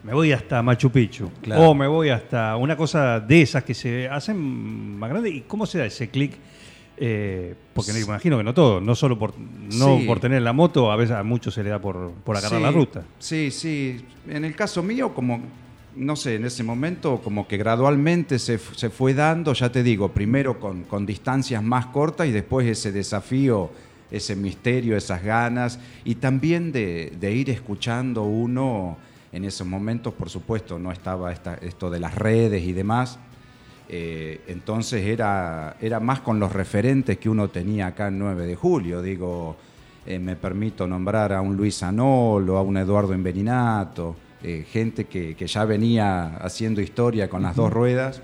me 0.02 0.12
voy 0.12 0.32
hasta 0.32 0.62
Machu 0.62 0.90
Picchu 0.90 1.30
Claro. 1.40 1.70
o 1.70 1.74
me 1.74 1.86
voy 1.86 2.10
hasta 2.10 2.54
una 2.56 2.76
cosa 2.76 3.18
de 3.18 3.40
esas 3.40 3.64
que 3.64 3.72
se 3.72 4.06
hacen 4.10 4.98
más 4.98 5.08
grande. 5.08 5.30
¿Y 5.30 5.40
cómo 5.40 5.64
se 5.64 5.78
da 5.78 5.86
ese 5.86 6.10
clic? 6.10 6.32
Eh, 6.96 7.54
porque 7.74 7.92
me 7.92 8.00
imagino 8.00 8.38
que 8.38 8.44
no 8.44 8.54
todo, 8.54 8.80
no 8.80 8.94
solo 8.94 9.18
por 9.18 9.34
no 9.38 9.98
Sí. 9.98 10.06
por 10.06 10.20
tener 10.20 10.42
la 10.42 10.52
moto, 10.52 10.92
a 10.92 10.96
veces 10.96 11.16
a 11.16 11.22
muchos 11.24 11.52
se 11.54 11.64
le 11.64 11.70
da 11.70 11.80
por, 11.80 12.12
por 12.24 12.36
agarrar 12.36 12.58
Sí, 12.58 12.62
la 12.62 12.70
ruta. 12.70 13.02
Sí, 13.18 13.50
sí. 13.50 14.04
En 14.28 14.44
el 14.44 14.54
caso 14.54 14.80
mío, 14.82 15.12
como, 15.12 15.40
no 15.96 16.14
sé, 16.14 16.36
en 16.36 16.44
ese 16.44 16.62
momento 16.62 17.20
como 17.22 17.48
que 17.48 17.56
gradualmente 17.56 18.38
se, 18.38 18.58
se 18.58 18.90
fue 18.90 19.12
dando, 19.12 19.52
ya 19.54 19.72
te 19.72 19.82
digo, 19.82 20.12
primero 20.12 20.60
con, 20.60 20.84
con 20.84 21.04
distancias 21.04 21.62
más 21.64 21.86
cortas 21.86 22.28
y 22.28 22.30
después 22.30 22.66
ese 22.68 22.92
desafío, 22.92 23.70
ese 24.12 24.36
misterio, 24.36 24.96
esas 24.96 25.22
ganas 25.24 25.80
y 26.04 26.14
también 26.16 26.70
de, 26.70 27.12
de 27.18 27.32
ir 27.32 27.50
escuchando 27.50 28.22
uno. 28.22 28.96
En 29.32 29.44
esos 29.44 29.66
momentos, 29.66 30.14
por 30.14 30.30
supuesto, 30.30 30.78
no 30.78 30.92
estaba 30.92 31.32
esta- 31.32 31.54
esto 31.56 31.90
de 31.90 31.98
las 31.98 32.14
redes 32.14 32.62
y 32.62 32.72
demás. 32.72 33.18
Eh, 33.88 34.40
entonces 34.48 35.04
era, 35.04 35.76
era 35.80 36.00
más 36.00 36.20
con 36.20 36.40
los 36.40 36.52
referentes 36.52 37.18
que 37.18 37.28
uno 37.28 37.48
tenía 37.48 37.88
acá 37.88 38.08
en 38.08 38.18
9 38.18 38.46
de 38.46 38.54
julio. 38.56 39.02
Digo, 39.02 39.56
eh, 40.06 40.18
me 40.18 40.36
permito 40.36 40.86
nombrar 40.86 41.32
a 41.32 41.40
un 41.40 41.56
Luis 41.56 41.82
Anolo, 41.82 42.56
a 42.56 42.62
un 42.62 42.76
Eduardo 42.76 43.12
Enveninato, 43.12 44.16
eh, 44.42 44.64
gente 44.70 45.04
que, 45.04 45.34
que 45.34 45.46
ya 45.46 45.64
venía 45.64 46.36
haciendo 46.36 46.80
historia 46.80 47.28
con 47.28 47.42
las 47.42 47.56
dos 47.56 47.72
ruedas. 47.72 48.22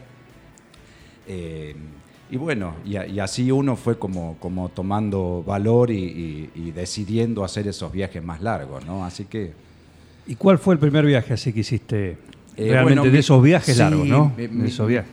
Y 2.33 2.37
bueno, 2.37 2.75
y, 2.85 3.19
así 3.19 3.51
uno 3.51 3.75
fue 3.77 3.99
como, 3.99 4.37
como 4.39 4.69
tomando 4.69 5.43
valor 5.45 5.91
y, 5.91 5.97
y- 5.99 6.51
y 6.55 6.71
decidiendo 6.71 7.43
hacer 7.45 7.67
esos 7.67 7.91
viajes 7.93 8.23
más 8.23 8.41
largos, 8.41 8.85
¿no? 8.87 9.05
Así 9.05 9.25
que... 9.25 9.53
¿Y 10.27 10.37
cuál 10.37 10.59
fue 10.59 10.75
el 10.75 10.81
primer 10.81 11.05
viaje 11.05 11.33
así 11.35 11.53
que 11.53 11.61
hiciste? 11.61 12.19
Eh, 12.61 12.69
Realmente 12.73 12.83
bueno, 12.83 13.05
de 13.05 13.11
mi- 13.13 13.19
esos 13.19 13.43
viajes 13.43 13.75
sí, 13.75 13.81
largos, 13.83 14.07
¿no? 14.07 14.33
mi- 14.37 14.47
De 14.47 14.69
esos 14.69 14.87
viajes. 14.87 15.11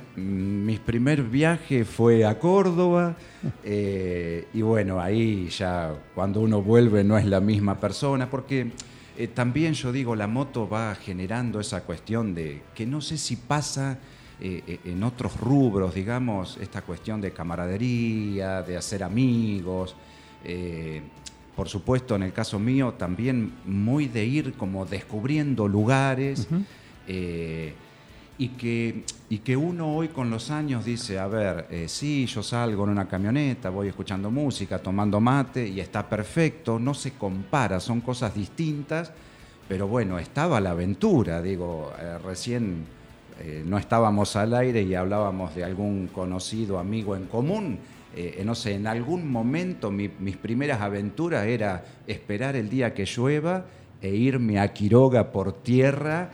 Primer 0.85 1.23
viaje 1.23 1.85
fue 1.85 2.25
a 2.25 2.37
Córdoba 2.39 3.15
eh, 3.63 4.47
y 4.53 4.61
bueno, 4.61 4.99
ahí 4.99 5.47
ya 5.49 5.93
cuando 6.15 6.41
uno 6.41 6.61
vuelve 6.61 7.03
no 7.03 7.17
es 7.17 7.25
la 7.25 7.39
misma 7.39 7.79
persona 7.79 8.29
porque 8.29 8.71
eh, 9.17 9.27
también 9.27 9.73
yo 9.73 9.91
digo, 9.91 10.15
la 10.15 10.27
moto 10.27 10.67
va 10.67 10.93
generando 10.95 11.59
esa 11.59 11.83
cuestión 11.83 12.33
de 12.35 12.61
que 12.75 12.85
no 12.85 12.99
sé 13.01 13.17
si 13.17 13.35
pasa 13.37 13.97
eh, 14.41 14.79
en 14.85 15.03
otros 15.03 15.39
rubros, 15.39 15.93
digamos, 15.95 16.57
esta 16.61 16.81
cuestión 16.81 17.21
de 17.21 17.31
camaradería, 17.31 18.61
de 18.61 18.77
hacer 18.77 19.03
amigos. 19.03 19.95
por 21.55 21.67
supuesto, 21.69 22.15
en 22.15 22.23
el 22.23 22.33
caso 22.33 22.59
mío, 22.59 22.93
también 22.97 23.51
muy 23.65 24.07
de 24.07 24.25
ir 24.25 24.53
como 24.53 24.85
descubriendo 24.85 25.67
lugares. 25.67 26.47
Eh, 27.07 27.73
y 28.39 28.49
que, 28.49 29.03
y 29.29 29.39
que 29.39 29.57
uno 29.57 29.95
hoy 29.95 30.09
con 30.09 30.29
los 30.29 30.51
años 30.51 30.85
dice, 30.85 31.17
a 31.17 31.25
ver, 31.27 31.65
eh, 31.71 31.85
sí, 31.87 32.27
yo 32.27 32.43
salgo 32.43 32.83
en 32.83 32.91
una 32.91 33.07
camioneta, 33.07 33.69
voy 33.71 33.87
escuchando 33.87 34.29
música, 34.29 34.77
tomando 34.77 35.19
mate 35.19 35.67
y 35.67 35.79
está 35.79 36.07
perfecto, 36.07 36.77
no 36.77 36.93
se 36.93 37.13
compara, 37.13 37.79
son 37.79 38.01
cosas 38.01 38.35
distintas, 38.35 39.11
pero 39.67 39.87
bueno, 39.87 40.19
estaba 40.19 40.59
la 40.61 40.71
aventura, 40.71 41.41
digo, 41.41 41.91
eh, 41.99 42.17
recién 42.23 42.85
no 43.65 43.77
estábamos 43.77 44.35
al 44.35 44.55
aire 44.55 44.81
y 44.81 44.95
hablábamos 44.95 45.53
de 45.53 45.63
algún 45.63 46.07
conocido 46.07 46.79
amigo 46.79 47.15
en 47.15 47.25
común. 47.25 47.77
no 48.43 48.55
sé, 48.55 48.73
en 48.73 48.87
algún 48.87 49.29
momento 49.31 49.91
mi- 49.91 50.09
mis 50.19 50.37
primeras 50.37 50.81
aventuras 50.81 51.45
era 51.45 51.85
esperar 52.07 52.55
el 52.55 52.67
día 52.67 52.95
que 52.95 53.05
llueva 53.05 53.65
e 54.01 54.09
irme 54.15 54.59
a 54.59 54.73
Quiroga 54.73 55.31
por 55.31 55.53
tierra 55.61 56.31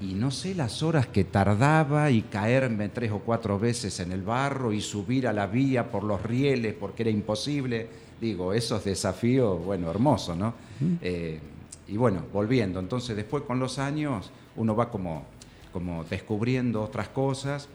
y 0.00 0.14
no 0.14 0.30
sé 0.30 0.54
las 0.54 0.82
horas 0.82 1.08
que 1.08 1.24
tardaba 1.24 2.10
y 2.10 2.22
caerme 2.22 2.88
tres 2.88 3.10
o 3.10 3.18
cuatro 3.18 3.58
veces 3.58 3.98
en 4.00 4.12
el 4.12 4.22
barro 4.22 4.72
y 4.72 4.80
subir 4.80 5.26
a 5.26 5.32
la 5.32 5.46
vía 5.46 5.90
por 5.90 6.04
los 6.04 6.22
rieles 6.22 6.74
porque 6.74 7.02
era 7.02 7.10
imposible. 7.10 7.88
Digo, 8.20 8.52
esos 8.52 8.84
desafíos, 8.84 9.64
bueno, 9.64 9.90
hermosos, 9.90 10.36
¿no? 10.36 10.54
Eh, 11.02 11.40
y 11.88 11.96
bueno, 11.96 12.22
volviendo, 12.32 12.78
entonces 12.80 13.16
después 13.16 13.44
con 13.44 13.58
los 13.58 13.78
años 13.78 14.30
uno 14.56 14.76
va 14.76 14.90
como, 14.90 15.24
como 15.72 16.04
descubriendo 16.04 16.82
otras 16.82 17.08
cosas. 17.08 17.68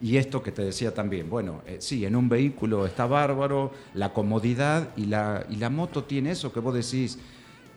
Y 0.00 0.16
esto 0.16 0.42
que 0.42 0.52
te 0.52 0.62
decía 0.62 0.94
también, 0.94 1.28
bueno, 1.28 1.60
eh, 1.66 1.76
sí, 1.80 2.06
en 2.06 2.16
un 2.16 2.28
vehículo 2.28 2.86
está 2.86 3.06
bárbaro, 3.06 3.72
la 3.94 4.12
comodidad 4.12 4.88
y 4.96 5.06
la, 5.06 5.44
y 5.50 5.56
la 5.56 5.70
moto 5.70 6.04
tiene 6.04 6.30
eso 6.30 6.52
que 6.52 6.60
vos 6.60 6.74
decís, 6.74 7.18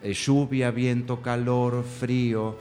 eh, 0.01 0.13
lluvia, 0.13 0.72
viento, 0.72 1.22
calor, 1.22 1.84
frío, 1.84 2.55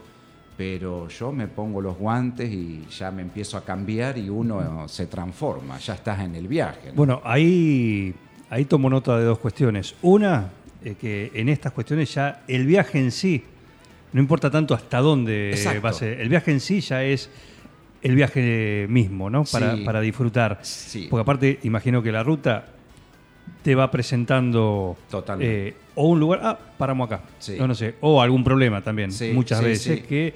pero 0.57 1.09
yo 1.09 1.33
me 1.33 1.49
pongo 1.49 1.81
los 1.81 1.97
guantes 1.99 2.51
y 2.51 2.85
ya 2.97 3.11
me 3.11 3.23
empiezo 3.23 3.57
a 3.57 3.65
cambiar 3.65 4.19
y 4.19 4.29
uno 4.29 4.87
se 4.89 5.07
transforma, 5.07 5.79
ya 5.79 5.95
estás 5.95 6.21
en 6.21 6.35
el 6.37 6.47
viaje. 6.47 6.89
¿no? 6.89 6.95
Bueno, 6.95 7.21
ahí, 7.25 8.15
ahí 8.51 8.65
tomo 8.65 8.89
nota 8.89 9.19
de 9.19 9.25
dos 9.25 9.39
cuestiones. 9.39 9.95
Una, 10.03 10.51
eh, 10.85 10.95
que 11.01 11.33
en 11.35 11.49
estas 11.49 11.73
cuestiones 11.73 12.15
ya 12.15 12.43
el 12.47 12.67
viaje 12.67 12.99
en 13.01 13.11
sí, 13.11 13.43
no 14.13 14.21
importa 14.21 14.49
tanto 14.51 14.75
hasta 14.75 15.01
dónde 15.01 15.51
Exacto. 15.51 15.83
va 15.83 15.91
a 15.91 15.95
ser, 15.95 16.21
el 16.21 16.29
viaje 16.29 16.53
en 16.53 16.61
sí 16.61 16.81
ya 16.81 17.03
es 17.03 17.31
el 18.01 18.15
viaje 18.15 18.87
mismo, 18.89 19.31
¿no? 19.31 19.45
Para, 19.45 19.75
Sí. 19.77 19.83
para 19.85 20.01
disfrutar. 20.01 20.59
Sí. 20.63 21.07
Porque 21.11 21.23
aparte, 21.23 21.59
imagino 21.65 22.03
que 22.03 22.13
la 22.13 22.23
ruta 22.23 22.67
te 23.63 23.75
va 23.75 23.91
presentando 23.91 24.97
eh, 25.41 25.75
o 25.95 26.09
un 26.09 26.21
lugar, 26.21 26.41
ah, 26.43 26.59
paramos 26.77 27.07
acá, 27.11 27.23
Sí. 27.39 27.57
no, 27.59 27.67
no 27.69 27.75
sé, 27.75 27.95
o 28.01 28.21
algún 28.21 28.45
problema 28.45 28.83
también, 28.83 29.11
Sí, 29.11 29.31
muchas 29.33 29.61
sí, 29.61 29.65
veces, 29.65 30.03
que 30.03 30.35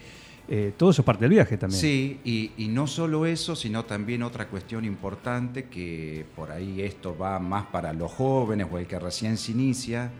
eh, 0.48 0.72
todo 0.78 0.90
eso 0.90 1.02
es 1.02 1.06
parte 1.06 1.24
del 1.24 1.32
viaje 1.32 1.58
también. 1.58 1.78
Sí, 1.78 2.20
y, 2.24 2.52
y 2.56 2.68
no 2.68 2.86
solo 2.86 3.26
eso, 3.26 3.54
sino 3.54 3.84
también 3.84 4.22
otra 4.22 4.48
cuestión 4.48 4.86
importante 4.86 5.64
que 5.64 6.24
por 6.34 6.50
ahí 6.50 6.80
esto 6.80 7.16
va 7.18 7.38
más 7.38 7.66
para 7.66 7.92
los 7.92 8.10
jóvenes 8.10 8.66
o 8.70 8.78
el 8.78 8.86
que 8.86 8.98
recién 8.98 9.36
se 9.36 9.52
inicia, 9.52 10.10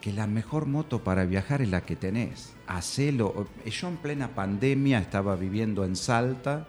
que 0.00 0.12
la 0.12 0.28
mejor 0.28 0.66
moto 0.66 1.02
para 1.02 1.24
viajar 1.24 1.60
es 1.62 1.70
la 1.70 1.80
que 1.80 1.96
tenés. 1.96 2.54
Hacelo. 2.68 3.48
Yo 3.68 3.88
en 3.88 3.96
plena 3.96 4.28
pandemia 4.28 5.00
estaba 5.00 5.34
viviendo 5.34 5.84
en 5.84 5.96
Salta, 5.96 6.68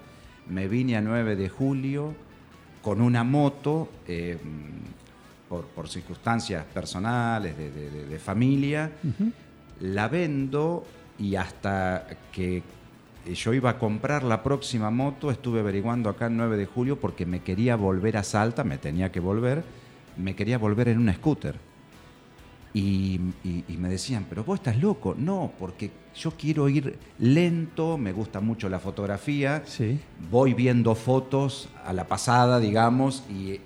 me 0.49 0.67
vine 0.67 0.97
a 0.97 1.01
9 1.01 1.35
de 1.35 1.49
julio 1.49 2.15
con 2.81 3.01
una 3.01 3.23
moto 3.23 3.89
eh, 4.07 4.39
por, 5.49 5.65
por 5.65 5.87
circunstancias 5.89 6.65
personales, 6.73 7.57
de, 7.57 7.71
de- 7.71 7.89
de- 7.89 8.05
de 8.07 8.19
familia, 8.19 8.91
la 9.81 10.07
vendo 10.07 10.85
y 11.19 11.35
hasta 11.35 12.07
que 12.31 12.63
yo 13.33 13.53
iba 13.53 13.71
a 13.71 13.77
comprar 13.79 14.23
la 14.23 14.41
próxima 14.43 14.89
moto, 14.89 15.31
estuve 15.31 15.59
averiguando 15.59 16.09
acá 16.09 16.27
el 16.27 16.37
9 16.37 16.57
de 16.57 16.65
julio 16.65 16.99
porque 16.99 17.25
me 17.25 17.41
quería 17.41 17.75
volver 17.75 18.17
a 18.17 18.23
Salta, 18.23 18.63
me 18.63 18.77
tenía 18.77 19.11
que 19.11 19.19
volver, 19.19 19.63
me 20.17 20.35
quería 20.35 20.57
volver 20.57 20.89
en 20.89 20.99
una 20.99 21.13
scooter. 21.13 21.55
Y, 22.73 23.19
y- 23.43 23.63
y 23.67 23.77
me 23.77 23.89
decían, 23.89 24.25
pero 24.29 24.43
vos 24.43 24.59
estás 24.59 24.77
loco. 24.77 25.15
No, 25.17 25.51
porque 25.59 25.89
yo 26.15 26.31
quiero 26.31 26.69
ir 26.69 26.97
lento, 27.17 27.97
me 27.97 28.11
gusta 28.11 28.39
mucho 28.39 28.69
la 28.69 28.79
fotografía, 28.79 29.63
Sí. 29.65 29.99
voy 30.29 30.53
viendo 30.53 30.93
fotos 30.93 31.69
a 31.85 31.93
la 31.93 32.05
pasada, 32.07 32.59
digamos, 32.59 33.23
y, 33.31 33.61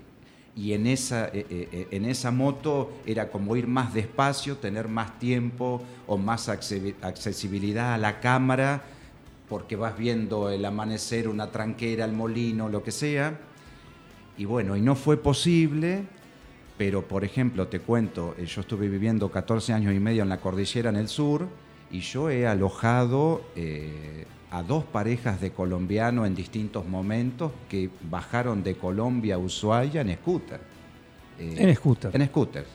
y 0.55 0.73
en, 0.73 0.85
esa, 0.87 1.27
eh, 1.27 1.45
eh, 1.49 1.87
en 1.91 2.05
esa 2.05 2.29
moto 2.31 2.91
era 3.05 3.29
como 3.29 3.55
ir 3.55 3.67
más 3.67 3.93
despacio, 3.93 4.57
tener 4.57 4.87
más 4.87 5.17
tiempo 5.19 5.81
o 6.07 6.17
más 6.17 6.49
acce- 6.49 6.95
accesibilidad 7.01 7.93
a 7.93 7.97
la 7.97 8.19
cámara, 8.19 8.81
porque 9.47 9.75
vas 9.75 9.97
viendo 9.97 10.49
el 10.49 10.63
amanecer, 10.65 11.27
una 11.27 11.51
tranquera, 11.51 12.05
el 12.05 12.13
molino, 12.13 12.69
lo 12.69 12.83
que 12.83 12.91
sea. 12.91 13.39
Y 14.37 14.45
bueno, 14.45 14.75
y 14.75 14.81
no 14.81 14.95
fue 14.95 15.17
posible, 15.17 16.03
pero 16.77 17.07
por 17.07 17.23
ejemplo, 17.23 17.67
te 17.67 17.79
cuento, 17.79 18.35
eh, 18.37 18.45
yo 18.45 18.61
estuve 18.61 18.87
viviendo 18.89 19.29
14 19.31 19.71
años 19.73 19.93
y 19.93 19.99
medio 19.99 20.23
en 20.23 20.29
la 20.29 20.39
cordillera 20.39 20.89
en 20.89 20.95
el 20.97 21.07
sur 21.07 21.47
y 21.91 21.99
yo 21.99 22.29
he 22.29 22.47
alojado 22.47 23.41
eh, 23.55 24.25
a 24.51 24.63
dos 24.63 24.83
parejas 24.83 25.39
de 25.41 25.51
colombianos 25.51 26.27
en 26.27 26.35
distintos 26.35 26.85
momentos 26.85 27.51
que 27.69 27.89
bajaron 28.09 28.63
de 28.63 28.75
Colombia 28.75 29.35
a 29.35 29.37
Ushuaia 29.37 30.01
en 30.01 30.13
scooter. 30.15 30.59
Eh, 31.39 31.55
En 31.57 31.75
scooter. 31.75 32.11
En 32.13 32.25
scooter. 32.27 32.65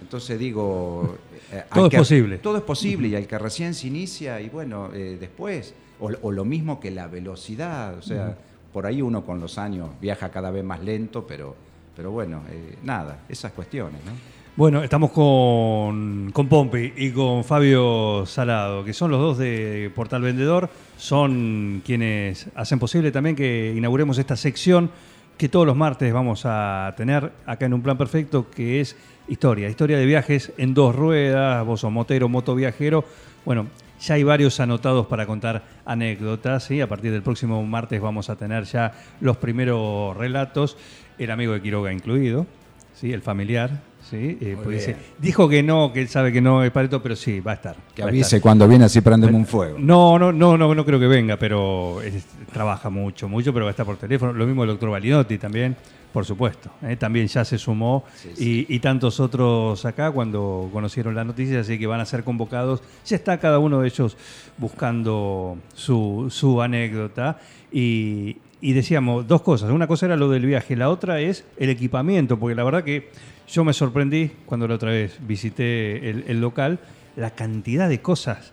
Entonces 0.00 0.38
digo... 0.38 1.16
eh, 1.52 1.64
Todo 1.74 1.88
es 1.88 1.94
posible. 1.96 2.38
Todo 2.38 2.56
es 2.58 2.62
posible 2.62 3.08
y 3.08 3.16
al 3.16 3.26
que 3.26 3.36
recién 3.38 3.74
se 3.74 3.88
inicia 3.88 4.40
y 4.40 4.48
bueno, 4.48 4.90
eh, 4.94 5.16
después, 5.20 5.74
o, 5.98 6.10
o 6.22 6.30
lo 6.30 6.44
mismo 6.44 6.78
que 6.78 6.92
la 6.92 7.08
velocidad, 7.08 7.98
o 7.98 8.02
sea, 8.02 8.36
por 8.72 8.86
ahí 8.86 9.02
uno 9.02 9.24
con 9.24 9.40
los 9.40 9.58
años 9.58 9.90
viaja 10.00 10.30
cada 10.30 10.52
vez 10.52 10.62
más 10.62 10.82
lento, 10.84 11.26
pero, 11.26 11.56
pero 11.96 12.12
bueno, 12.12 12.42
nada, 12.84 13.24
esas 13.28 13.50
cuestiones, 13.52 14.00
¿no? 14.04 14.12
Bueno, 14.58 14.82
estamos 14.82 15.12
con, 15.12 16.32
con 16.32 16.48
Pompi 16.48 16.92
y 16.96 17.12
con 17.12 17.44
Fabio 17.44 18.26
Salado, 18.26 18.84
que 18.84 18.92
son 18.92 19.12
los 19.12 19.20
dos 19.20 19.38
de 19.38 19.88
Portal 19.94 20.20
Vendedor, 20.20 20.68
son 20.96 21.80
quienes 21.86 22.48
hacen 22.56 22.80
posible 22.80 23.12
también 23.12 23.36
que 23.36 23.72
inauguremos 23.76 24.18
esta 24.18 24.34
sección 24.34 24.90
que 25.36 25.48
todos 25.48 25.64
los 25.64 25.76
martes 25.76 26.12
vamos 26.12 26.42
a 26.44 26.92
tener 26.96 27.30
acá 27.46 27.66
en 27.66 27.74
un 27.74 27.82
plan 27.82 27.96
perfecto, 27.96 28.50
que 28.50 28.80
es 28.80 28.96
historia, 29.28 29.68
historia 29.68 29.96
de 29.96 30.06
viajes 30.06 30.52
en 30.58 30.74
dos 30.74 30.92
ruedas, 30.92 31.64
vos 31.64 31.82
sos 31.82 31.92
motero, 31.92 32.28
motoviajero, 32.28 33.04
bueno, 33.44 33.68
ya 34.00 34.14
hay 34.14 34.24
varios 34.24 34.58
anotados 34.58 35.06
para 35.06 35.24
contar 35.24 35.62
anécdotas, 35.84 36.64
¿sí? 36.64 36.80
a 36.80 36.88
partir 36.88 37.12
del 37.12 37.22
próximo 37.22 37.62
martes 37.62 38.00
vamos 38.00 38.28
a 38.28 38.34
tener 38.34 38.64
ya 38.64 38.92
los 39.20 39.36
primeros 39.36 40.16
relatos, 40.16 40.76
el 41.16 41.30
amigo 41.30 41.52
de 41.52 41.62
Quiroga 41.62 41.92
incluido, 41.92 42.44
¿sí? 42.92 43.12
el 43.12 43.22
familiar, 43.22 43.87
¿sí? 44.10 44.38
Eh, 44.40 44.56
dice- 44.68 44.96
dijo 45.18 45.48
que 45.48 45.62
no, 45.62 45.92
que 45.92 46.00
él 46.00 46.08
sabe 46.08 46.32
que 46.32 46.40
no 46.40 46.62
es 46.64 46.70
Pareto, 46.70 47.02
pero 47.02 47.16
sí, 47.16 47.40
va 47.40 47.52
a 47.52 47.54
estar. 47.54 47.76
Que 47.94 48.02
avise 48.02 48.22
estar. 48.36 48.40
cuando 48.40 48.66
viene 48.68 48.84
así 48.84 49.00
prendeme 49.00 49.36
un 49.36 49.46
fuego. 49.46 49.76
No, 49.78 50.18
no, 50.18 50.32
no, 50.32 50.56
no, 50.56 50.74
no 50.74 50.84
creo 50.84 50.98
que 51.00 51.06
venga, 51.06 51.36
pero 51.36 52.00
es- 52.02 52.26
trabaja 52.52 52.90
mucho, 52.90 53.28
mucho, 53.28 53.52
pero 53.52 53.64
va 53.66 53.70
a 53.70 53.72
estar 53.72 53.86
por 53.86 53.96
teléfono. 53.96 54.32
Lo 54.32 54.46
mismo 54.46 54.62
el 54.64 54.70
doctor 54.70 54.90
Valinotti 54.90 55.38
también, 55.38 55.76
por 56.12 56.24
supuesto. 56.24 56.70
¿eh? 56.82 56.96
También 56.96 57.26
ya 57.26 57.44
se 57.44 57.58
sumó 57.58 58.04
Sí, 58.16 58.66
Y, 58.68 58.74
y 58.74 58.78
tantos 58.80 59.20
otros 59.20 59.84
acá 59.84 60.10
cuando 60.10 60.70
conocieron 60.72 61.14
la 61.14 61.24
noticia, 61.24 61.60
así 61.60 61.78
que 61.78 61.86
van 61.86 62.00
a 62.00 62.04
ser 62.06 62.24
convocados. 62.24 62.82
Ya 63.06 63.16
está 63.16 63.38
cada 63.38 63.58
uno 63.58 63.80
de 63.80 63.88
ellos 63.88 64.16
buscando 64.56 65.58
su, 65.74 66.26
su 66.30 66.60
anécdota. 66.62 67.38
Y, 67.72 68.36
y 68.60 68.72
decíamos 68.72 69.26
dos 69.28 69.42
cosas. 69.42 69.70
Una 69.70 69.86
cosa 69.86 70.06
era 70.06 70.16
lo 70.16 70.28
del 70.30 70.46
viaje, 70.46 70.74
la 70.76 70.88
otra 70.90 71.20
es 71.20 71.44
el 71.58 71.70
equipamiento, 71.70 72.38
porque 72.38 72.54
la 72.54 72.64
verdad 72.64 72.82
que 72.84 73.10
yo 73.48 73.64
me 73.64 73.72
sorprendí 73.72 74.30
cuando 74.46 74.68
la 74.68 74.74
otra 74.74 74.90
vez 74.90 75.16
visité 75.20 76.10
el, 76.10 76.24
el 76.28 76.40
local, 76.40 76.78
la 77.16 77.30
cantidad 77.30 77.88
de 77.88 78.00
cosas 78.00 78.52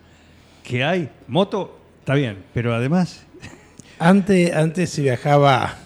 que 0.64 0.84
hay. 0.84 1.08
Moto, 1.28 1.78
está 2.00 2.14
bien, 2.14 2.38
pero 2.54 2.74
además 2.74 3.22
Antes, 3.98 4.52
antes 4.54 4.90
se 4.90 5.02
viajaba 5.02 5.76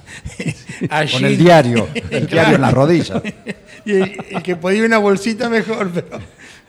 allí. 0.90 1.12
Con 1.12 1.24
el 1.24 1.38
diario, 1.38 1.88
el 2.10 2.26
diario 2.26 2.54
en 2.56 2.60
la 2.62 2.70
rodilla. 2.70 3.22
Y 3.82 3.92
el, 3.92 4.16
el 4.30 4.42
que 4.42 4.56
podía 4.56 4.84
una 4.84 4.98
bolsita 4.98 5.48
mejor, 5.48 5.90
pero, 5.90 6.18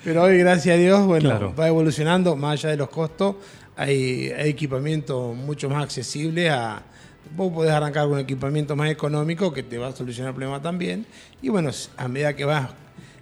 pero 0.01 0.23
hoy, 0.23 0.37
gracias 0.37 0.75
a 0.75 0.77
Dios, 0.79 1.05
bueno, 1.05 1.29
Claro. 1.29 1.53
va 1.59 1.67
evolucionando, 1.67 2.37
más 2.37 2.53
allá 2.53 2.69
de 2.69 2.77
los 2.77 2.87
costos, 2.89 3.35
hay, 3.75 4.31
hay 4.31 4.49
equipamiento 4.51 5.33
mucho 5.33 5.69
más 5.69 5.83
accesible 5.83 6.49
a... 6.49 6.81
Vos 7.35 7.51
podés 7.53 7.71
arrancar 7.71 8.07
con 8.07 8.19
equipamiento 8.19 8.75
más 8.75 8.89
económico 8.89 9.53
que 9.53 9.63
te 9.63 9.77
va 9.77 9.87
a 9.87 9.91
solucionar 9.93 10.29
el 10.29 10.35
problema 10.35 10.61
también. 10.61 11.05
Y 11.41 11.49
bueno, 11.49 11.71
a 11.97 12.07
medida 12.07 12.35
que 12.35 12.45
vas, 12.45 12.69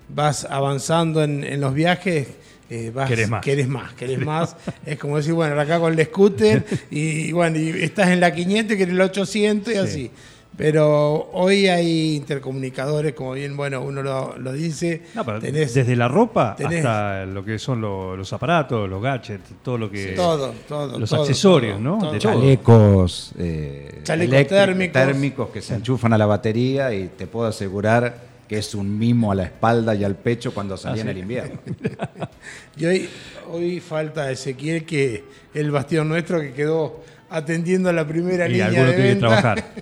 vas 0.08 0.46
avanzando 0.46 1.24
en, 1.24 1.44
en 1.44 1.62
los 1.62 1.74
viajes, 1.74 2.28
eh, 2.70 2.92
vas, 2.94 3.10
Querés 3.10 3.30
más. 3.30 3.44
querés 3.44 3.68
más, 3.68 3.94
querés 3.94 4.20
más. 4.20 4.56
Es 4.86 5.00
como 5.00 5.18
decir, 5.18 5.34
bueno, 5.34 5.60
acá 5.60 5.80
con 5.80 5.98
el 5.98 6.06
scooter 6.06 6.66
y, 6.92 7.32
bueno, 7.32 7.58
y 7.58 7.70
estás 7.84 8.10
en 8.10 8.20
la 8.20 8.34
500 8.34 8.76
y 8.76 8.78
querés 8.78 8.94
el 8.94 9.02
800 9.02 9.74
y 9.74 9.78
así. 9.78 10.12
Pero 10.60 11.30
hoy 11.32 11.68
hay 11.68 12.16
intercomunicadores, 12.18 13.14
como 13.14 13.32
bien, 13.32 13.56
bueno, 13.56 13.82
uno 13.82 14.04
lo, 14.04 14.38
lo 14.38 14.52
dice. 14.52 15.04
No, 15.16 15.26
pero 15.26 15.40
tenés 15.40 15.74
desde 15.74 15.96
la 15.96 16.10
ropa 16.10 16.54
tenés- 16.58 16.80
hasta 16.80 17.26
lo 17.26 17.46
que 17.46 17.58
son 17.58 17.80
lo- 17.80 18.18
los 18.18 18.34
aparatos, 18.34 18.90
los 18.90 19.02
gadgets, 19.02 19.52
todo 19.64 19.78
lo 19.78 19.90
que. 19.90 20.08
todo, 20.08 20.54
todo. 20.68 21.00
los 21.00 21.10
todo, 21.10 21.22
accesorios, 21.22 21.78
todo, 21.78 21.82
¿no? 21.82 21.98
todo. 22.00 22.12
De. 22.12 22.20
Chalecos, 22.20 23.32
eh, 23.40 24.02
Chalecos 24.04 24.48
térmicos. 24.48 24.94
térmicos 24.94 25.50
que 25.50 25.62
se 25.62 25.76
enchufan 25.76 26.12
a 26.12 26.18
la 26.18 26.26
batería 26.26 26.94
y 26.94 27.08
te 27.08 27.26
puedo 27.26 27.48
asegurar 27.48 28.28
que 28.50 28.58
es 28.58 28.76
un 28.76 29.00
mimo 29.00 29.32
a 29.32 29.36
la 29.36 29.44
espalda 29.44 29.96
y 29.96 30.04
al 30.04 30.16
pecho 30.16 30.54
cuando 30.54 30.76
salí 30.76 31.00
Ah, 31.00 31.02
en 31.04 31.08
sí. 31.08 31.12
el 31.12 31.18
invierno. 31.20 31.60
Y 32.78 32.86
hoy, 32.86 33.10
hoy 33.52 33.80
falta 33.80 34.30
Ezequiel, 34.30 34.84
que 34.86 35.24
el 35.54 35.72
bastión 35.72 36.10
nuestro 36.10 36.42
que 36.42 36.52
quedó 36.54 37.02
atendiendo 37.30 37.90
a 37.90 37.94
la 37.94 38.08
primera 38.08 38.48
Y 38.48 38.54
línea 38.54 38.66
alguno 38.68 38.86
de 38.86 38.94
tiene 38.94 39.04
que 39.04 39.14
venta. 39.14 39.28
trabajar. 39.28 39.74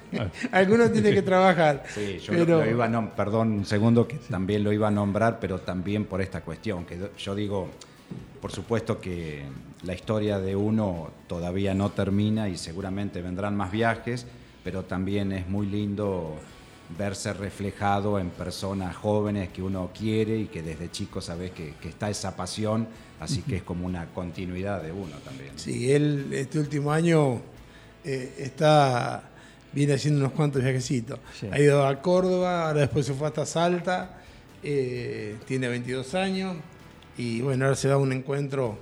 alguno 0.52 0.92
tiene 0.92 1.14
que 1.14 1.22
trabajar. 1.22 1.84
Sí, 1.94 2.20
yo 2.20 2.34
pero, 2.34 2.46
lo, 2.46 2.66
lo 2.66 2.70
iba 2.72 2.86
a 2.86 2.90
nom- 2.90 3.10
perdón 3.12 3.52
un 3.52 3.66
segundo, 3.66 4.08
que 4.08 4.16
también 4.30 4.64
lo 4.64 4.72
iba 4.74 4.88
a 4.88 4.92
nombrar, 4.92 5.40
pero 5.40 5.60
también 5.60 6.06
por 6.06 6.22
esta 6.22 6.42
cuestión, 6.42 6.86
que 6.86 6.98
yo 7.18 7.36
digo, 7.36 7.70
por 8.42 8.52
supuesto 8.52 9.00
que 9.00 9.44
la 9.84 9.94
historia 9.94 10.40
de 10.40 10.56
uno 10.56 11.10
todavía 11.28 11.74
no 11.74 11.90
termina 11.92 12.50
y 12.50 12.58
seguramente 12.58 13.22
vendrán 13.22 13.56
más 13.56 13.72
viajes, 13.72 14.26
pero 14.64 14.84
también 14.84 15.32
es 15.32 15.48
muy 15.48 15.68
lindo 15.68 16.36
verse 16.96 17.34
reflejado 17.34 18.20
en 18.20 18.30
personas 18.30 18.96
jóvenes 18.96 19.50
que 19.50 19.62
uno 19.62 19.92
quiere 19.98 20.38
y 20.38 20.46
que 20.46 20.62
desde 20.62 20.90
chico 20.90 21.20
sabes 21.22 21.52
que, 21.52 21.74
que 21.82 21.90
está 21.90 22.10
esa 22.10 22.36
pasión, 22.36 22.88
así 23.20 23.42
que 23.42 23.58
es 23.58 23.64
como 23.64 23.86
una 23.86 24.06
continuidad 24.08 24.82
de 24.82 24.92
uno 24.92 25.16
también. 25.24 25.52
Sí, 25.58 25.92
él 25.92 26.28
este 26.32 26.60
último 26.60 26.92
año 26.92 27.42
eh, 28.06 28.36
está 28.38 29.32
viene 29.74 29.94
haciendo 29.94 30.22
unos 30.22 30.32
cuantos 30.32 30.64
viajecitos. 30.64 31.20
Sí. 31.38 31.48
Ha 31.52 31.60
ido 31.60 31.86
a 31.86 32.02
Córdoba, 32.02 32.68
ahora 32.68 32.82
después 32.82 33.06
se 33.06 33.14
fue 33.14 33.28
hasta 33.28 33.46
Salta, 33.46 34.18
eh, 34.64 35.36
tiene 35.46 35.68
22 35.68 36.16
años 36.16 36.56
y 37.18 37.42
bueno, 37.42 37.66
ahora 37.66 37.76
se 37.76 37.90
da 37.90 37.98
un 37.98 38.14
encuentro 38.14 38.78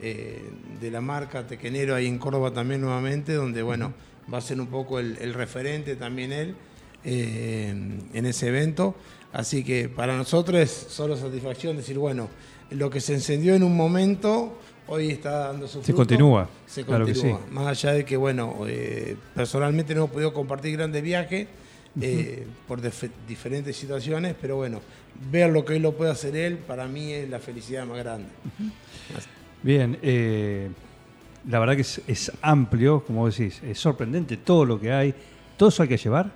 eh, 0.00 0.50
de 0.80 0.90
la 0.90 1.02
marca 1.02 1.46
Tequenero 1.46 1.94
ahí 1.94 2.06
en 2.06 2.18
Córdoba 2.18 2.52
también 2.52 2.80
nuevamente, 2.80 3.34
donde 3.34 3.62
bueno, 3.62 3.92
va 4.32 4.38
a 4.38 4.40
ser 4.40 4.60
un 4.60 4.68
poco 4.68 4.98
el, 4.98 5.18
el 5.20 5.34
referente 5.34 5.94
también 5.94 6.32
él 6.32 6.56
eh, 7.04 7.68
en 8.12 8.26
ese 8.26 8.48
evento. 8.48 8.94
Así 9.32 9.62
que 9.62 9.88
para 9.88 10.16
nosotros 10.16 10.60
es 10.60 10.70
solo 10.70 11.16
satisfacción 11.16 11.76
decir, 11.76 11.98
bueno, 11.98 12.28
lo 12.70 12.90
que 12.90 13.00
se 13.00 13.14
encendió 13.14 13.54
en 13.54 13.62
un 13.62 13.76
momento, 13.76 14.58
hoy 14.88 15.10
está 15.10 15.48
dando 15.48 15.68
su 15.68 15.78
Se 15.78 15.84
fruto. 15.86 15.96
continúa, 15.98 16.48
Se 16.66 16.84
claro 16.84 17.04
que 17.06 17.12
continúa. 17.12 17.38
sí. 17.46 17.54
Más 17.54 17.66
allá 17.68 17.92
de 17.92 18.04
que, 18.04 18.16
bueno, 18.16 18.56
eh, 18.66 19.16
personalmente 19.34 19.94
no 19.94 20.00
hemos 20.02 20.10
podido 20.10 20.32
compartir 20.32 20.76
grandes 20.76 21.02
viajes 21.02 21.46
eh, 22.00 22.46
por 22.68 22.80
dif- 22.82 23.10
diferentes 23.28 23.76
situaciones, 23.76 24.34
pero 24.40 24.56
bueno, 24.56 24.80
ver 25.30 25.50
lo 25.50 25.64
que 25.64 25.74
hoy 25.74 25.78
lo 25.80 25.92
puede 25.96 26.10
hacer 26.10 26.34
él, 26.36 26.58
para 26.58 26.86
mí 26.88 27.12
es 27.12 27.28
la 27.30 27.38
felicidad 27.38 27.86
más 27.86 27.98
grande. 27.98 28.28
Bien, 29.62 29.98
eh, 30.02 30.70
la 31.48 31.58
verdad 31.60 31.74
que 31.74 31.82
es, 31.82 32.00
es 32.06 32.32
amplio, 32.42 33.04
como 33.04 33.28
decís, 33.28 33.60
es 33.62 33.78
sorprendente 33.78 34.36
todo 34.36 34.64
lo 34.64 34.80
que 34.80 34.92
hay. 34.92 35.14
¿Todo 35.56 35.68
eso 35.68 35.82
hay 35.82 35.88
que 35.88 35.96
llevar? 35.98 36.32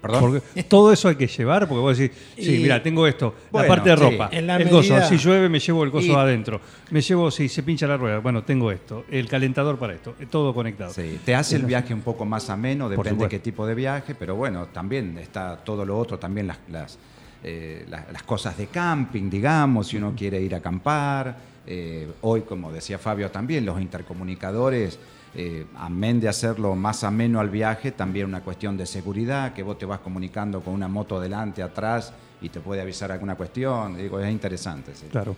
¿Perdón? 0.00 0.20
Porque 0.52 0.62
todo 0.62 0.92
eso 0.92 1.08
hay 1.08 1.16
que 1.16 1.26
llevar, 1.26 1.66
porque 1.68 1.80
vos 1.80 1.98
decís, 1.98 2.16
sí, 2.36 2.54
Y- 2.56 2.58
mira, 2.62 2.80
tengo 2.82 3.06
esto, 3.06 3.34
Bueno, 3.50 3.68
la 3.68 3.74
parte 3.74 3.90
de 3.90 3.96
ropa, 3.96 4.28
el 4.32 4.46
medida- 4.46 5.08
si 5.08 5.16
llueve 5.16 5.48
me 5.48 5.58
llevo 5.58 5.82
el 5.82 5.92
Y- 6.04 6.12
adentro, 6.12 6.60
me 6.90 7.00
llevo, 7.00 7.30
si 7.32 7.48
se 7.48 7.62
pincha 7.64 7.86
la 7.88 7.96
rueda, 7.96 8.18
bueno, 8.18 8.44
tengo 8.44 8.70
esto, 8.70 9.04
el 9.10 9.26
calentador 9.28 9.76
para 9.76 9.94
esto, 9.94 10.14
eh, 10.20 10.26
todo 10.30 10.54
conectado. 10.54 10.92
Sí, 10.92 11.18
te 11.24 11.34
hace 11.34 11.56
el 11.56 11.64
viaje 11.64 11.92
un 11.92 12.02
poco 12.02 12.24
más 12.24 12.48
ameno, 12.48 12.88
depende 12.88 13.24
de 13.24 13.28
qué 13.28 13.38
tipo 13.40 13.66
de 13.66 13.74
viaje, 13.74 14.14
pero 14.14 14.36
bueno, 14.36 14.66
también 14.66 15.18
está 15.18 15.56
todo 15.56 15.84
lo 15.84 15.98
otro, 15.98 16.16
también 16.18 16.46
las, 16.46 16.58
las, 16.70 16.96
eh, 17.42 17.84
las- 17.88 18.12
las 18.12 18.22
cosas 18.22 18.56
de 18.56 18.66
camping, 18.68 19.28
digamos, 19.28 19.88
si 19.88 19.96
uno 19.96 20.14
quiere 20.16 20.40
ir 20.40 20.54
a 20.54 20.58
acampar. 20.58 21.48
Eh, 21.70 22.08
hoy, 22.22 22.40
como 22.42 22.72
decía 22.72 22.98
Fabio 22.98 23.30
también, 23.30 23.66
los 23.66 23.78
intercomunicadores, 23.80 24.98
eh, 25.34 25.66
amén 25.76 26.20
de 26.20 26.28
hacerlo 26.28 26.74
más 26.74 27.04
ameno 27.04 27.40
al 27.40 27.50
viaje, 27.50 27.92
también 27.92 28.26
una 28.26 28.40
cuestión 28.40 28.76
de 28.76 28.86
seguridad, 28.86 29.52
que 29.52 29.62
vos 29.62 29.78
te 29.78 29.86
vas 29.86 30.00
comunicando 30.00 30.60
con 30.60 30.74
una 30.74 30.88
moto 30.88 31.20
delante, 31.20 31.62
atrás, 31.62 32.12
y 32.40 32.48
te 32.48 32.60
puede 32.60 32.80
avisar 32.80 33.10
alguna 33.12 33.34
cuestión. 33.34 33.96
Digo, 33.96 34.20
es 34.20 34.30
interesante. 34.30 34.94
sí. 34.94 35.06
Claro. 35.10 35.36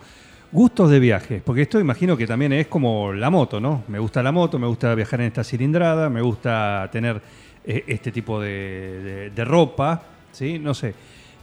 Gustos 0.53 0.91
de 0.91 0.99
viaje, 0.99 1.41
porque 1.45 1.63
esto 1.63 1.79
imagino 1.79 2.17
que 2.17 2.27
también 2.27 2.53
es 2.53 2.67
como 2.67 3.13
la 3.13 3.31
moto, 3.31 3.61
¿no? 3.61 3.85
Me 3.87 4.01
gusta 4.01 4.21
la 4.23 4.33
moto, 4.33 4.59
me 4.59 4.67
gusta 4.67 4.93
viajar 4.97 5.21
en 5.21 5.29
esta 5.29 5.45
cilindrada, 5.45 6.11
me 6.11 6.21
gusta 6.23 6.89
tener 6.91 7.23
eh, 7.65 7.85
este 7.87 8.11
tipo 8.11 8.41
de, 8.41 8.49
de- 8.49 9.31
de 9.31 9.45
ropa, 9.45 10.03
¿sí? 10.33 10.59
No 10.59 10.75
sé. 10.75 10.93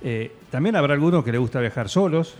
Eh, 0.04 0.32
también 0.52 0.76
habrá 0.76 0.94
algunos 0.94 1.24
que 1.24 1.32
le 1.32 1.38
gusta 1.38 1.60
viajar 1.62 1.88
solos, 1.90 2.36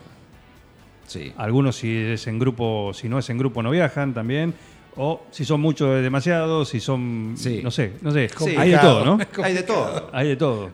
Sí. 1.08 1.32
algunos 1.38 1.78
si 1.78 1.96
es 1.96 2.28
en 2.28 2.38
grupo, 2.38 2.92
si 2.94 3.08
no 3.08 3.18
es 3.18 3.30
en 3.30 3.38
grupo 3.38 3.64
no 3.64 3.70
viajan 3.72 4.14
también, 4.14 4.54
o 4.98 5.22
si 5.32 5.46
son 5.46 5.62
muchos 5.62 5.96
es 5.98 6.04
demasiado, 6.04 6.66
si 6.66 6.80
son, 6.80 7.34
Sí. 7.38 7.62
no 7.64 7.72
sé, 7.72 7.94
no 8.02 8.12
sé. 8.12 8.30
Sí. 8.38 8.56
Hay 8.58 8.72
de 8.72 8.78
todo, 8.78 9.06
¿no? 9.06 9.18
Hay 9.44 9.54
de 9.54 9.64
todo. 9.64 10.10
Hay 10.14 10.28
de 10.30 10.36
todo. 10.36 10.70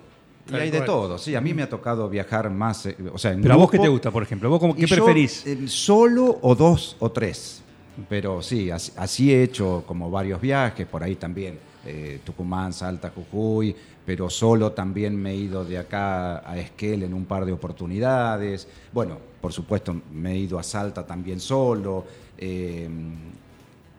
Y 0.52 0.56
hay 0.56 0.72
de 0.72 0.82
todo, 0.82 1.18
sí. 1.18 1.36
A 1.36 1.42
mí 1.42 1.54
me 1.54 1.64
ha 1.64 1.70
tocado 1.70 2.10
viajar 2.10 2.50
más, 2.50 2.86
eh, 2.86 2.98
o 3.14 3.18
sea, 3.18 3.32
en 3.32 3.42
Pero 3.42 3.54
a 3.54 3.58
vos 3.58 3.72
qué 3.72 3.78
grupo. 3.78 3.84
te 3.86 3.90
gusta, 3.90 4.12
por 4.12 4.24
ejemplo, 4.24 4.50
vos 4.50 4.60
como, 4.60 4.74
Y 4.74 4.80
qué 4.82 4.88
yo, 4.88 4.96
preferís. 4.98 5.46
eh, 5.48 5.68
solo 5.68 6.38
o 6.42 6.54
dos 6.56 6.98
o 7.00 7.12
tres. 7.12 7.62
Pero 8.10 8.42
sí, 8.42 8.70
así, 8.72 8.92
así 8.98 9.34
he 9.34 9.44
hecho 9.44 9.84
como 9.88 10.10
varios 10.12 10.42
viajes, 10.42 10.86
por 10.88 11.02
ahí 11.04 11.16
también, 11.16 11.60
eh, 11.86 12.20
Tucumán, 12.26 12.74
Salta, 12.74 13.12
Jujuy, 13.16 13.74
pero 14.06 14.30
solo 14.30 14.72
también 14.74 15.16
me 15.16 15.32
he 15.32 15.36
ido 15.36 15.64
de 15.64 15.78
acá 15.78 16.40
a 16.50 16.58
Esquel 16.58 17.04
en 17.04 17.14
un 17.14 17.24
par 17.26 17.46
de 17.46 17.52
oportunidades. 17.54 18.68
Bueno, 18.92 19.18
por 19.40 19.54
supuesto, 19.54 19.96
me 20.12 20.34
he 20.34 20.38
ido 20.40 20.60
a 20.60 20.64
Salta 20.64 21.06
también 21.06 21.40
solo, 21.40 22.04
eh, 22.38 22.90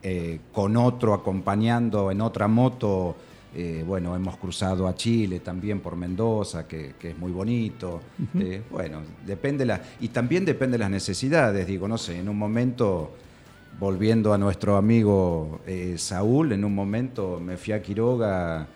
eh, 0.05 0.39
con 0.53 0.77
otro 0.77 1.15
acompañando 1.15 2.13
en 2.13 2.21
otra 2.21 2.47
moto. 2.47 3.17
eh, 3.57 3.85
bueno, 3.87 4.17
hemos 4.17 4.37
cruzado 4.37 4.89
a 4.89 4.95
Chile 4.95 5.41
también 5.41 5.81
por 5.81 5.95
Mendoza, 5.97 6.67
que, 6.67 6.95
que 6.99 7.11
es 7.11 7.19
muy 7.19 7.31
bonito. 7.31 8.01
Eh, 8.37 8.63
bueno, 8.71 8.99
depende 9.25 9.65
la, 9.65 9.81
y 10.01 10.09
también 10.09 10.45
depende 10.45 10.73
de 10.73 10.79
las 10.79 10.91
necesidades. 10.91 11.67
Digo, 11.67 11.87
no 11.87 11.97
sé, 11.97 12.19
en 12.19 12.29
un 12.29 12.37
momento, 12.37 13.13
volviendo 13.79 14.33
a 14.33 14.39
nuestro 14.39 14.77
amigo 14.77 15.61
eh, 15.67 15.95
Saúl, 15.99 16.53
en 16.53 16.65
un 16.65 16.75
momento 16.75 17.41
me 17.41 17.57
fui 17.57 17.75
a 17.75 17.81
Quiroga 17.81 18.67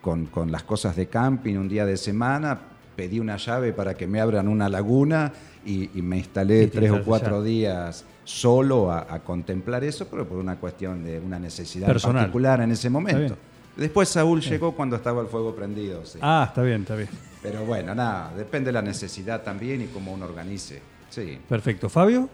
con, 0.00 0.26
con 0.26 0.50
las 0.50 0.64
cosas 0.64 0.96
de 0.96 1.06
camping 1.06 1.54
un 1.56 1.68
día 1.68 1.86
de 1.86 1.96
semana, 1.96 2.58
pedí 2.96 3.20
una 3.20 3.36
llave 3.36 3.72
para 3.72 3.94
que 3.94 4.08
me 4.08 4.20
abran 4.20 4.48
una 4.48 4.68
laguna 4.68 5.32
y, 5.64 5.96
y 5.96 6.02
me 6.02 6.18
instalé 6.18 6.64
Y 6.64 6.66
tres 6.66 6.90
o 6.90 7.02
cuatro 7.04 7.42
días 7.42 8.04
solo 8.24 8.90
a, 8.90 9.06
a 9.08 9.20
contemplar 9.20 9.84
eso, 9.84 10.06
pero 10.08 10.26
por 10.26 10.38
una 10.38 10.56
cuestión 10.56 11.04
de 11.04 11.18
una 11.20 11.38
necesidad 11.38 11.86
Personal. 11.86 12.22
particular 12.22 12.60
en 12.62 12.70
ese 12.72 12.88
momento. 12.90 13.36
Después 13.76 14.08
Saúl 14.08 14.40
llegó 14.40 14.72
cuando 14.72 14.96
estaba 14.96 15.20
el 15.20 15.26
fuego 15.28 15.54
prendido. 15.54 16.04
sí. 16.06 16.18
Ah, 16.22 16.44
está 16.48 16.62
bien, 16.62 16.82
está 16.82 16.94
bien. 16.96 17.08
Pero 17.42 17.64
bueno, 17.64 17.94
nada, 17.94 18.32
depende 18.36 18.68
de 18.68 18.72
la 18.72 18.82
necesidad 18.82 19.42
también 19.42 19.82
y 19.82 19.86
cómo 19.86 20.12
uno 20.12 20.24
organice. 20.26 20.80
Sí. 21.10 21.38
Perfecto. 21.48 21.88
Fabio, 21.88 22.28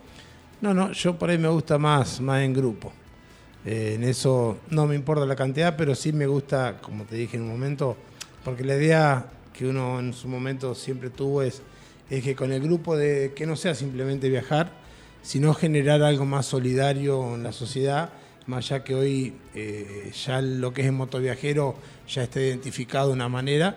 No, 0.61 0.75
no, 0.75 0.93
yo 0.93 1.19
por 1.19 1.31
ahí 1.31 1.39
me 1.39 1.49
gusta 1.49 1.79
más, 1.79 2.21
más 2.21 2.43
en 2.43 2.53
grupo. 2.53 2.93
Eh, 3.65 3.95
en 3.97 4.05
eso 4.05 4.59
no 4.71 4.87
me 4.87 4.95
importa 4.95 5.25
la 5.27 5.35
cantidad, 5.37 5.75
pero 5.77 5.95
sí 5.95 6.13
me 6.13 6.27
gusta, 6.27 6.79
como 6.81 7.05
te 7.05 7.17
dije 7.17 7.37
en 7.39 7.45
un 7.45 7.49
momento, 7.51 7.97
porque 8.45 8.63
la 8.65 8.77
idea 8.77 9.27
que 9.55 9.67
uno 9.67 9.99
en 10.01 10.13
su 10.13 10.29
momento 10.29 10.75
siempre 10.75 11.09
tuvo 11.11 11.43
es, 11.43 11.63
es 12.11 12.23
que 12.23 12.35
con 12.37 12.53
el 12.53 12.61
grupo 12.63 12.97
de 12.97 13.33
que 13.35 13.47
no 13.47 13.57
sea 13.57 13.75
simplemente 13.75 14.29
viajar, 14.29 14.71
sino 15.23 15.55
generar 15.55 16.03
algo 16.03 16.25
más 16.25 16.47
solidario 16.47 17.35
en 17.35 17.43
la 17.43 17.53
sociedad, 17.53 18.11
más 18.47 18.71
allá 18.71 18.85
que 18.85 18.95
hoy 18.95 19.35
eh, 19.55 20.11
ya 20.27 20.41
lo 20.41 20.73
que 20.73 20.83
es 20.83 20.87
el 20.87 20.93
motoviajero 20.93 21.77
ya 22.09 22.25
está 22.25 22.41
identificado 22.41 23.09
de 23.09 23.15
una 23.15 23.29
manera, 23.29 23.77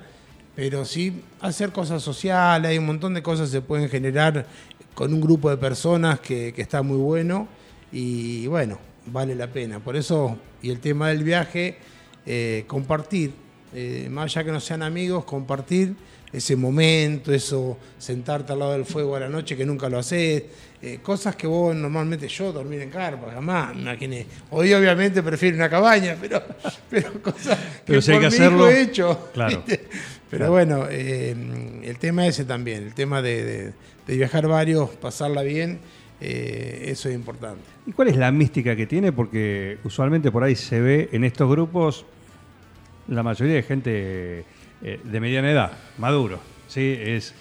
pero 0.56 0.86
sí 0.86 1.21
hacer 1.41 1.71
cosas 1.71 2.01
sociales, 2.01 2.69
hay 2.69 2.77
un 2.77 2.86
montón 2.86 3.13
de 3.13 3.21
cosas 3.21 3.49
que 3.49 3.58
se 3.58 3.62
pueden 3.62 3.89
generar 3.89 4.45
con 4.93 5.13
un 5.13 5.21
grupo 5.21 5.49
de 5.49 5.58
personas 5.58 6.19
que, 6.19 6.53
que 6.53 6.62
está 6.62 6.82
muy 6.82 6.97
bueno 6.97 7.47
y 7.91 8.47
bueno, 8.47 8.79
vale 9.06 9.36
la 9.36 9.47
pena. 9.47 9.79
Por 9.79 9.95
eso, 9.95 10.38
y 10.62 10.69
el 10.69 10.79
tema 10.79 11.10
del 11.10 11.23
viaje, 11.23 11.77
eh, 12.25 12.63
compartir, 12.67 13.34
eh, 13.74 14.08
más 14.10 14.26
allá 14.26 14.44
que 14.46 14.52
no 14.52 14.60
sean 14.60 14.82
amigos, 14.84 15.26
compartir 15.26 15.94
ese 16.32 16.56
momento, 16.56 17.32
eso, 17.32 17.78
sentarte 18.00 18.54
al 18.54 18.60
lado 18.60 18.72
del 18.74 18.86
fuego 18.86 19.16
a 19.16 19.20
la 19.20 19.30
noche 19.30 19.56
que 19.56 19.66
nunca 19.66 19.88
lo 19.88 20.00
haces, 20.00 20.44
eh, 20.82 21.00
cosas 21.04 21.36
que 21.36 21.46
vos 21.46 21.76
normalmente 21.76 22.28
yo 22.28 22.52
dormir 22.52 22.82
en 22.82 22.90
carpa, 22.90 23.32
jamás, 23.32 23.76
me 23.76 23.82
imaginé. 23.84 24.26
Hoy 24.50 24.74
obviamente 24.74 25.22
prefiero 25.22 25.56
una 25.58 25.70
cabaña, 25.70 26.18
pero, 26.20 26.42
pero 26.90 27.14
cosas 27.22 27.58
que 27.86 28.02
si 28.02 28.12
hay 28.12 28.16
por 28.18 28.22
que 28.22 28.28
hacerlo, 28.28 28.68
he 28.70 28.82
hecho. 28.82 29.30
claro. 29.34 29.58
¿viste? 29.58 29.86
Pero 30.30 30.50
bueno, 30.50 30.86
eh, 30.90 31.36
el 31.84 32.00
tema 32.00 32.26
ese 32.26 32.46
también, 32.46 32.82
el 32.84 32.94
tema 32.96 33.22
de, 33.22 33.44
de- 33.44 33.74
de 34.08 34.18
viajar 34.18 34.48
varios, 34.48 34.90
pasarla 34.90 35.44
bien, 35.44 35.80
eh, 36.20 36.86
eso 36.88 37.08
es 37.10 37.16
importante. 37.16 37.62
¿y 37.86 37.92
cuál 37.92 38.08
es 38.10 38.18
la 38.18 38.32
mística 38.32 38.76
que 38.76 38.86
tiene? 38.88 39.12
Porque 39.14 39.78
usualmente 39.84 40.32
por 40.32 40.44
ahí 40.44 40.56
se 40.56 40.82
ve 40.82 41.10
en 41.14 41.24
estos 41.24 41.50
grupos 41.50 42.06
la 43.08 43.24
mayoría 43.24 43.56
de 43.56 43.63
gente 43.63 44.46
eh, 44.82 45.00
de 45.04 45.20
mediana 45.20 45.52
edad, 45.52 45.72
maduro. 45.98 46.39
¿sí? 46.68 46.96
Es, 47.00 47.34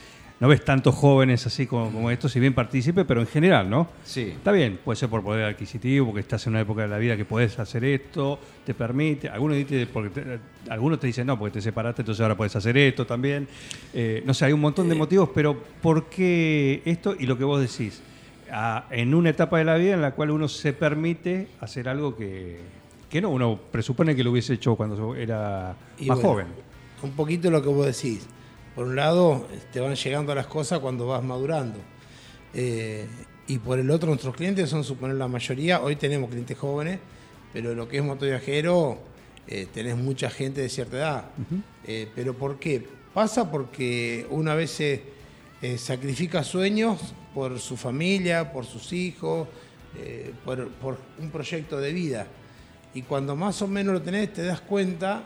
no 0.42 0.48
ves 0.48 0.64
tantos 0.64 0.94
jóvenes 0.96 1.46
así 1.46 1.68
como, 1.68 1.92
como 1.92 2.10
estos, 2.10 2.32
si 2.32 2.40
bien 2.40 2.52
partícipe, 2.52 3.04
pero 3.04 3.20
en 3.20 3.28
general, 3.28 3.70
¿no? 3.70 3.88
Sí. 4.04 4.32
Está 4.36 4.50
bien, 4.50 4.78
puede 4.84 4.96
ser 4.96 5.08
por 5.08 5.22
poder 5.22 5.44
adquisitivo, 5.44 6.06
porque 6.06 6.20
estás 6.20 6.44
en 6.48 6.54
una 6.54 6.62
época 6.62 6.82
de 6.82 6.88
la 6.88 6.98
vida 6.98 7.16
que 7.16 7.24
puedes 7.24 7.56
hacer 7.60 7.84
esto, 7.84 8.40
te 8.66 8.74
permite. 8.74 9.28
Algunos, 9.28 9.56
dicen 9.56 9.88
porque 9.92 10.10
te, 10.10 10.40
algunos 10.68 10.98
te 10.98 11.06
dicen, 11.06 11.28
no, 11.28 11.38
porque 11.38 11.54
te 11.54 11.60
separaste, 11.60 12.02
entonces 12.02 12.20
ahora 12.22 12.36
puedes 12.36 12.56
hacer 12.56 12.76
esto 12.76 13.06
también. 13.06 13.46
Eh, 13.94 14.24
no 14.26 14.34
sé, 14.34 14.46
hay 14.46 14.52
un 14.52 14.60
montón 14.60 14.88
de 14.88 14.96
motivos, 14.96 15.30
pero 15.32 15.62
¿por 15.80 16.08
qué 16.08 16.82
esto? 16.84 17.14
Y 17.16 17.26
lo 17.26 17.38
que 17.38 17.44
vos 17.44 17.60
decís, 17.60 18.02
ah, 18.50 18.86
en 18.90 19.14
una 19.14 19.30
etapa 19.30 19.58
de 19.58 19.64
la 19.64 19.76
vida 19.76 19.94
en 19.94 20.02
la 20.02 20.10
cual 20.10 20.32
uno 20.32 20.48
se 20.48 20.72
permite 20.72 21.46
hacer 21.60 21.88
algo 21.88 22.16
que, 22.16 22.58
que 23.12 23.20
no, 23.20 23.28
uno 23.28 23.60
presupone 23.70 24.16
que 24.16 24.24
lo 24.24 24.30
hubiese 24.30 24.54
hecho 24.54 24.74
cuando 24.74 25.14
era 25.14 25.76
Y 25.98 26.06
más 26.06 26.16
bueno, 26.16 26.30
joven. 26.30 26.46
Un 27.02 27.10
poquito 27.10 27.50
lo 27.50 27.62
que 27.62 27.68
vos 27.68 27.84
decís. 27.84 28.26
Por 28.74 28.86
un 28.86 28.96
lado, 28.96 29.46
te 29.70 29.80
van 29.80 29.94
llegando 29.94 30.34
las 30.34 30.46
cosas 30.46 30.78
cuando 30.78 31.06
vas 31.06 31.22
madurando. 31.22 31.78
Eh, 32.54 33.06
Y 33.48 33.58
por 33.58 33.78
el 33.78 33.90
otro, 33.90 34.08
nuestros 34.08 34.34
clientes 34.34 34.70
son, 34.70 34.82
suponer, 34.82 35.16
la 35.16 35.28
mayoría. 35.28 35.82
Hoy 35.82 35.96
tenemos 35.96 36.30
clientes 36.30 36.56
jóvenes, 36.56 37.00
pero 37.52 37.74
lo 37.74 37.86
que 37.86 37.98
es 37.98 38.02
motoviajero, 38.02 38.98
eh, 39.46 39.66
tenés 39.74 39.94
mucha 39.98 40.30
gente 40.30 40.62
de 40.62 40.70
cierta 40.70 40.96
edad. 40.96 41.24
Eh, 41.86 42.08
¿Pero 42.14 42.32
por 42.32 42.58
qué? 42.58 42.88
Pasa 43.12 43.50
porque 43.50 44.26
una 44.30 44.54
vez 44.54 44.70
se 44.70 45.02
sacrifica 45.76 46.42
sueños 46.44 47.12
por 47.34 47.60
su 47.60 47.76
familia, 47.76 48.54
por 48.54 48.64
sus 48.64 48.90
hijos, 48.94 49.48
por, 50.46 50.70
por 50.70 50.96
un 51.18 51.30
proyecto 51.30 51.78
de 51.78 51.92
vida. 51.92 52.26
Y 52.94 53.02
cuando 53.02 53.34
más 53.36 53.60
o 53.62 53.66
menos 53.66 53.94
lo 53.94 54.02
tenés, 54.02 54.32
te 54.32 54.42
das 54.42 54.60
cuenta 54.60 55.22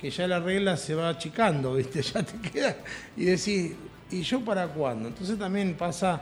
que 0.00 0.10
ya 0.10 0.26
la 0.28 0.38
regla 0.40 0.76
se 0.76 0.94
va 0.94 1.08
achicando, 1.08 1.74
¿viste? 1.76 2.02
Ya 2.02 2.22
te 2.22 2.38
queda. 2.50 2.76
Y 3.16 3.24
decís, 3.24 3.72
¿y 4.10 4.22
yo 4.22 4.40
para 4.44 4.68
cuándo? 4.68 5.08
Entonces 5.08 5.38
también 5.38 5.74
pasa, 5.74 6.20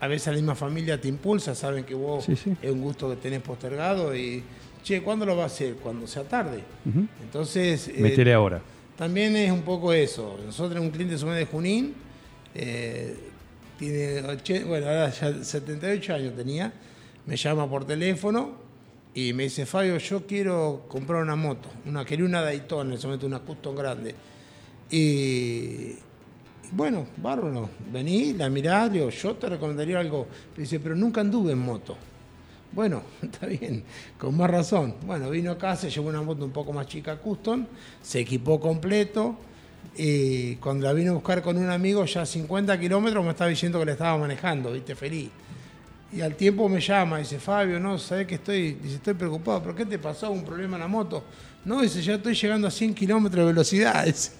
a 0.00 0.06
veces 0.06 0.26
la 0.28 0.34
misma 0.34 0.54
familia 0.54 1.00
te 1.00 1.08
impulsa, 1.08 1.54
saben 1.54 1.84
que 1.84 1.94
vos 1.94 2.24
Sí, 2.24 2.36
sí. 2.36 2.54
es 2.60 2.70
un 2.70 2.82
gusto 2.82 3.08
que 3.10 3.16
tenés 3.16 3.40
postergado 3.40 4.14
y, 4.14 4.42
che, 4.82 5.02
¿cuándo 5.02 5.24
lo 5.24 5.34
va 5.36 5.44
a 5.44 5.46
hacer? 5.46 5.76
Cuando 5.76 6.06
sea 6.06 6.24
tarde. 6.24 6.62
Entonces, 7.22 7.88
eh, 7.88 7.94
Metele 7.98 8.34
ahora. 8.34 8.60
también 8.98 9.34
es 9.36 9.50
un 9.50 9.62
poco 9.62 9.92
eso. 9.94 10.38
Nosotros 10.44 10.68
tenemos 10.70 10.88
un 10.88 10.92
cliente 10.92 11.16
de 11.16 11.46
Junín, 11.46 11.94
eh, 12.54 13.16
tiene 13.78 14.22
oche- 14.22 14.64
bueno, 14.64 14.86
ahora 14.86 15.10
ya 15.10 15.42
78 15.42 16.14
años 16.14 16.36
tenía, 16.36 16.72
me 17.26 17.36
llama 17.36 17.68
por 17.68 17.84
teléfono 17.86 18.62
y 19.14 19.32
me 19.32 19.44
dice, 19.44 19.64
Fabio, 19.64 19.96
yo 19.98 20.26
quiero 20.26 20.86
comprar 20.88 21.22
una 21.22 21.36
moto, 21.36 21.68
una, 21.86 22.04
quería 22.04 22.24
una 22.24 22.42
Daytona, 22.42 22.90
en 22.90 22.98
ese 22.98 23.06
momento 23.06 23.26
una 23.26 23.38
custom 23.38 23.76
grande. 23.76 24.14
Y, 24.90 25.92
bueno, 26.72 27.06
bárbaro, 27.18 27.70
vení, 27.92 28.32
la 28.32 28.48
mirá, 28.48 28.88
digo, 28.88 29.10
yo 29.10 29.36
te 29.36 29.48
recomendaría 29.48 30.00
algo. 30.00 30.26
Me 30.56 30.62
dice, 30.62 30.80
pero 30.80 30.96
nunca 30.96 31.20
anduve 31.20 31.52
en 31.52 31.58
moto. 31.58 31.96
Bueno, 32.72 33.02
está 33.22 33.46
bien, 33.46 33.84
con 34.18 34.36
más 34.36 34.50
razón. 34.50 34.96
Bueno, 35.06 35.30
vino 35.30 35.52
acá, 35.52 35.76
se 35.76 35.90
llevó 35.90 36.08
una 36.08 36.22
moto 36.22 36.44
un 36.44 36.50
poco 36.50 36.72
más 36.72 36.88
chica 36.88 37.16
custom, 37.16 37.66
se 38.02 38.20
equipó 38.20 38.58
completo 38.58 39.36
y 39.96 40.56
cuando 40.56 40.86
la 40.86 40.92
vino 40.92 41.12
a 41.12 41.14
buscar 41.14 41.40
con 41.40 41.56
un 41.56 41.70
amigo 41.70 42.04
ya 42.04 42.22
a 42.22 42.26
50 42.26 42.80
kilómetros 42.80 43.24
me 43.24 43.30
estaba 43.30 43.48
diciendo 43.48 43.78
que 43.78 43.86
le 43.86 43.92
estaba 43.92 44.18
manejando, 44.18 44.72
viste, 44.72 44.96
feliz. 44.96 45.30
Y 46.14 46.20
al 46.20 46.34
tiempo 46.36 46.68
me 46.68 46.80
llama, 46.80 47.18
dice, 47.18 47.38
Fabio, 47.40 47.80
no, 47.80 47.98
sabes 47.98 48.26
que 48.26 48.36
estoy, 48.36 48.74
dice, 48.74 48.96
estoy 48.96 49.14
preocupado, 49.14 49.62
¿pero 49.62 49.74
qué 49.74 49.84
te 49.84 49.98
pasó? 49.98 50.30
¿Un 50.30 50.44
problema 50.44 50.76
en 50.76 50.82
la 50.82 50.88
moto? 50.88 51.24
No, 51.64 51.80
dice, 51.80 52.02
ya 52.02 52.14
estoy 52.14 52.34
llegando 52.34 52.68
a 52.68 52.70
100 52.70 52.94
kilómetros 52.94 53.44
de 53.46 53.52
velocidad. 53.52 54.04
dice. 54.06 54.32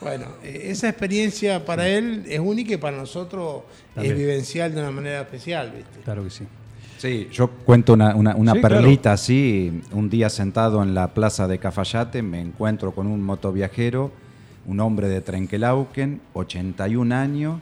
Bueno, 0.00 0.26
eh, 0.42 0.66
esa 0.70 0.88
experiencia 0.88 1.64
para 1.64 1.88
él 1.88 2.24
es 2.28 2.38
única 2.38 2.74
y 2.74 2.76
para 2.76 2.96
nosotros 2.96 3.62
También. 3.94 4.14
es 4.14 4.20
vivencial 4.20 4.74
de 4.74 4.80
una 4.82 4.90
manera 4.90 5.22
especial, 5.22 5.72
¿viste? 5.74 6.00
Claro 6.04 6.22
que 6.22 6.30
sí. 6.30 6.44
Sí, 6.98 7.28
yo 7.32 7.48
cuento 7.50 7.92
una, 7.94 8.14
una- 8.14 8.36
una 8.36 8.52
Sí, 8.52 8.60
perlita 8.60 9.12
así. 9.14 9.82
Un 9.92 10.08
día 10.08 10.30
sentado 10.30 10.82
en 10.82 10.94
la 10.94 11.12
plaza 11.12 11.48
de 11.48 11.58
Cafayate 11.58 12.22
me 12.22 12.40
encuentro 12.40 12.92
con 12.92 13.06
un 13.06 13.22
motoviajero, 13.22 14.12
un 14.66 14.80
hombre 14.80 15.08
de 15.08 15.20
Trenquelauquen, 15.22 16.20
81 16.34 17.12
años, 17.12 17.60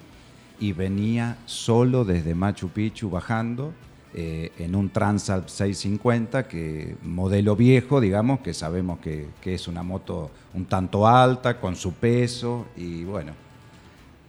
y 0.61 0.73
venía 0.73 1.37
solo 1.47 2.05
desde 2.05 2.35
Machu 2.35 2.69
Picchu 2.69 3.11
bajando 3.11 3.73
eh, 4.17 4.53
en 4.59 4.77
un 4.77 4.91
Transalp 4.91 5.49
650, 5.49 6.47
que 6.47 6.95
modelo 7.03 7.57
viejo, 7.57 8.01
digamos, 8.01 8.41
que 8.41 8.55
sabemos 8.55 9.01
que, 9.01 9.27
que 9.41 9.55
es 9.55 9.67
una 9.67 9.83
moto 9.83 10.31
un 10.55 10.67
tanto 10.67 11.09
alta, 11.09 11.59
con 11.59 11.75
su 11.75 11.95
peso, 11.95 12.67
y 12.77 13.03
bueno. 13.03 13.33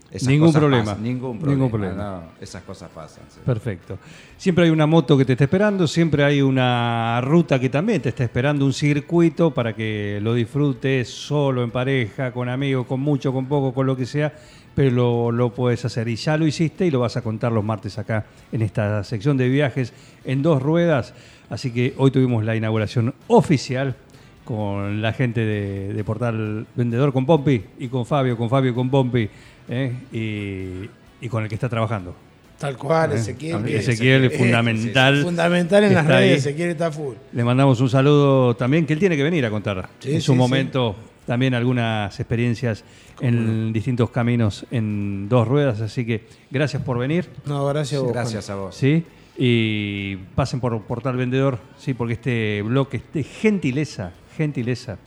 esas 0.10 0.28
Ningún 0.28 0.48
cosas 0.48 0.60
problema, 0.62 0.86
pasan, 0.86 1.04
ningún 1.04 1.38
ningún 1.38 1.70
problema. 1.70 1.94
problema. 1.94 2.22
no, 2.22 2.42
esas 2.42 2.64
cosas 2.64 2.90
pasan. 2.90 3.26
sí. 3.30 3.40
Perfecto. 3.46 4.00
Siempre 4.38 4.66
hay 4.66 4.72
una 4.72 4.88
moto 4.88 5.16
que 5.16 5.24
te 5.24 5.34
está 5.34 5.44
esperando, 5.44 5.86
siempre 5.88 6.24
hay 6.24 6.42
una 6.42 7.22
ruta 7.22 7.60
que 7.60 7.70
también 7.70 8.02
te 8.02 8.10
está 8.10 8.24
esperando, 8.24 8.66
un 8.66 8.74
circuito 8.74 9.54
para 9.54 9.76
que 9.76 10.18
lo 10.20 10.34
disfrutes 10.34 11.08
solo, 11.10 11.64
en 11.64 11.70
pareja, 11.70 12.32
con 12.32 12.50
amigos, 12.50 12.88
con 12.88 13.02
mucho, 13.02 13.32
con 13.32 13.46
poco, 13.46 13.72
con 13.72 13.86
lo 13.86 13.96
que 13.96 14.08
sea, 14.08 14.34
pero 14.76 14.92
lo, 14.92 15.32
lo 15.32 15.54
puedes 15.54 15.84
hacer. 15.86 16.08
Y 16.10 16.16
ya 16.18 16.38
lo 16.38 16.46
hiciste 16.46 16.86
y 16.86 16.92
lo 16.92 17.00
vas 17.00 17.18
a 17.18 17.22
contar 17.22 17.52
los 17.52 17.64
martes 17.64 17.98
acá 17.98 18.26
en 18.52 18.62
esta 18.62 19.04
sección 19.04 19.38
de 19.38 19.48
viajes 19.50 19.94
en 20.26 20.42
dos 20.42 20.62
ruedas. 20.62 21.14
Así 21.50 21.72
que 21.72 21.94
hoy 21.98 22.12
tuvimos 22.12 22.44
la 22.44 22.56
inauguración 22.56 23.14
oficial 23.28 23.96
con 24.44 25.02
la 25.02 25.14
gente 25.14 25.42
de, 25.42 25.94
de 25.94 26.04
Portal 26.04 26.68
Vendedor, 26.76 27.12
con 27.14 27.26
Pompi 27.26 27.64
y 27.80 27.88
con 27.88 28.06
Fabio, 28.06 28.38
con 28.38 28.50
Fabio, 28.50 28.76
con 28.76 28.90
Pompi, 28.92 29.28
¿eh? 29.70 29.94
y, 30.12 31.24
y 31.26 31.30
con 31.30 31.42
el 31.44 31.50
que 31.50 31.56
está 31.56 31.68
trabajando. 31.70 32.16
Tal 32.60 32.78
cual, 32.78 33.12
Eh, 33.12 33.16
Ezequiel. 33.16 33.52
también. 33.54 33.80
Ezequiel 33.80 34.26
es 34.26 34.38
fundamental. 34.38 35.24
Fundamental 35.24 35.84
en 35.84 35.94
las 35.94 36.06
redes, 36.06 36.22
ahí. 36.22 36.32
Ezequiel 36.52 36.70
está 36.70 36.92
full. 36.92 37.16
Le 37.34 37.44
mandamos 37.44 37.82
un 37.82 37.90
saludo 37.90 38.56
también, 38.56 38.86
que 38.86 38.94
él 38.94 39.00
tiene 39.00 39.18
que 39.18 39.24
venir 39.24 39.46
a 39.46 39.50
contar 39.50 39.90
Sí, 40.00 40.14
en 40.16 40.22
su 40.22 40.34
sí, 40.34 40.38
momento 40.38 40.96
también 41.26 41.54
algunas 41.54 42.20
experiencias 42.20 42.84
en 43.20 43.74
distintos 43.74 44.10
caminos 44.10 44.66
en 44.72 45.28
dos 45.30 45.48
ruedas. 45.48 45.82
Así 45.82 46.06
que 46.06 46.28
gracias 46.52 46.84
por 46.84 46.98
venir. 46.98 47.30
No, 47.46 47.66
gracias 47.66 48.00
a 48.00 48.04
vos. 48.04 48.14
Gracias 48.14 48.50
a 48.50 48.56
vos. 48.56 48.76
¿sí? 48.76 49.04
Y 49.38 50.18
pasen 50.36 50.60
por 50.60 50.82
Portal 50.84 51.18
Vendedor, 51.18 51.60
sí, 51.78 51.94
porque 51.94 52.14
este 52.14 52.62
bloque 52.62 52.98
es 52.98 53.04
de 53.14 53.24
gentileza, 53.24 54.12
gentileza 54.38 54.98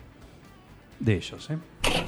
de 1.00 1.14
ellos. 1.14 1.48
¿eh? 1.50 2.07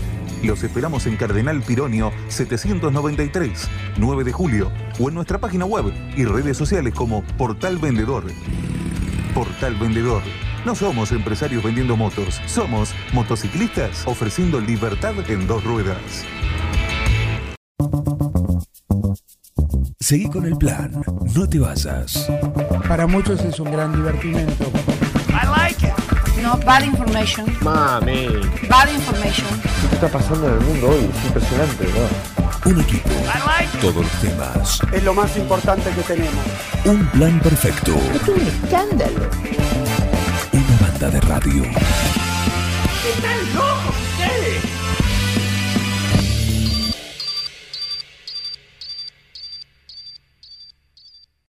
Los 0.43 0.63
esperamos 0.63 1.05
en 1.05 1.17
Cardenal 1.17 1.61
Pironio 1.61 2.11
793, 2.27 3.69
9 3.97 4.23
de 4.23 4.31
julio, 4.31 4.71
o 4.99 5.09
en 5.09 5.15
nuestra 5.15 5.37
página 5.37 5.65
web 5.65 5.93
y 6.15 6.25
redes 6.25 6.57
sociales 6.57 6.93
como 6.95 7.23
Portal 7.37 7.77
Vendedor. 7.77 8.25
Portal 9.35 9.75
Vendedor. 9.75 10.23
No 10.65 10.75
somos 10.75 11.11
empresarios 11.11 11.63
vendiendo 11.63 11.95
motos, 11.95 12.41
somos 12.47 12.93
motociclistas 13.13 14.03
ofreciendo 14.07 14.59
libertad 14.59 15.13
en 15.29 15.47
dos 15.47 15.63
ruedas. 15.63 16.25
Seguí 19.99 20.27
con 20.27 20.45
el 20.45 20.57
plan, 20.57 21.03
no 21.35 21.47
te 21.47 21.59
vayas. 21.59 22.29
Para 22.87 23.07
muchos 23.07 23.39
es 23.45 23.59
un 23.59 23.71
gran 23.71 23.93
divertimento. 23.93 24.90
No 26.41 26.57
bad 26.65 26.83
information. 26.83 27.45
Mami, 27.61 28.27
Bad 28.69 28.89
information. 28.93 29.47
¿qué 29.89 29.95
está 29.95 30.07
pasando 30.07 30.47
en 30.47 30.53
el 30.55 30.61
mundo 30.61 30.89
hoy? 30.89 31.09
Es 31.17 31.25
impresionante, 31.25 31.85
¿no? 31.85 32.71
Un 32.71 32.79
equipo, 32.81 33.09
todos 33.81 33.95
los 33.95 34.11
temas, 34.21 34.79
Es 34.91 35.03
lo 35.03 35.13
más 35.13 35.35
importante 35.37 35.89
que 35.91 36.01
tenemos. 36.01 36.45
un 36.85 37.05
plan 37.07 37.39
perfecto, 37.39 37.93
Es 38.13 38.27
un 38.27 38.41
escándalo. 38.41 39.29
una 40.53 40.87
banda 40.87 41.09
de 41.09 41.21
radio. 41.21 41.63
¡Están 41.63 43.55
locos! 43.55 44.10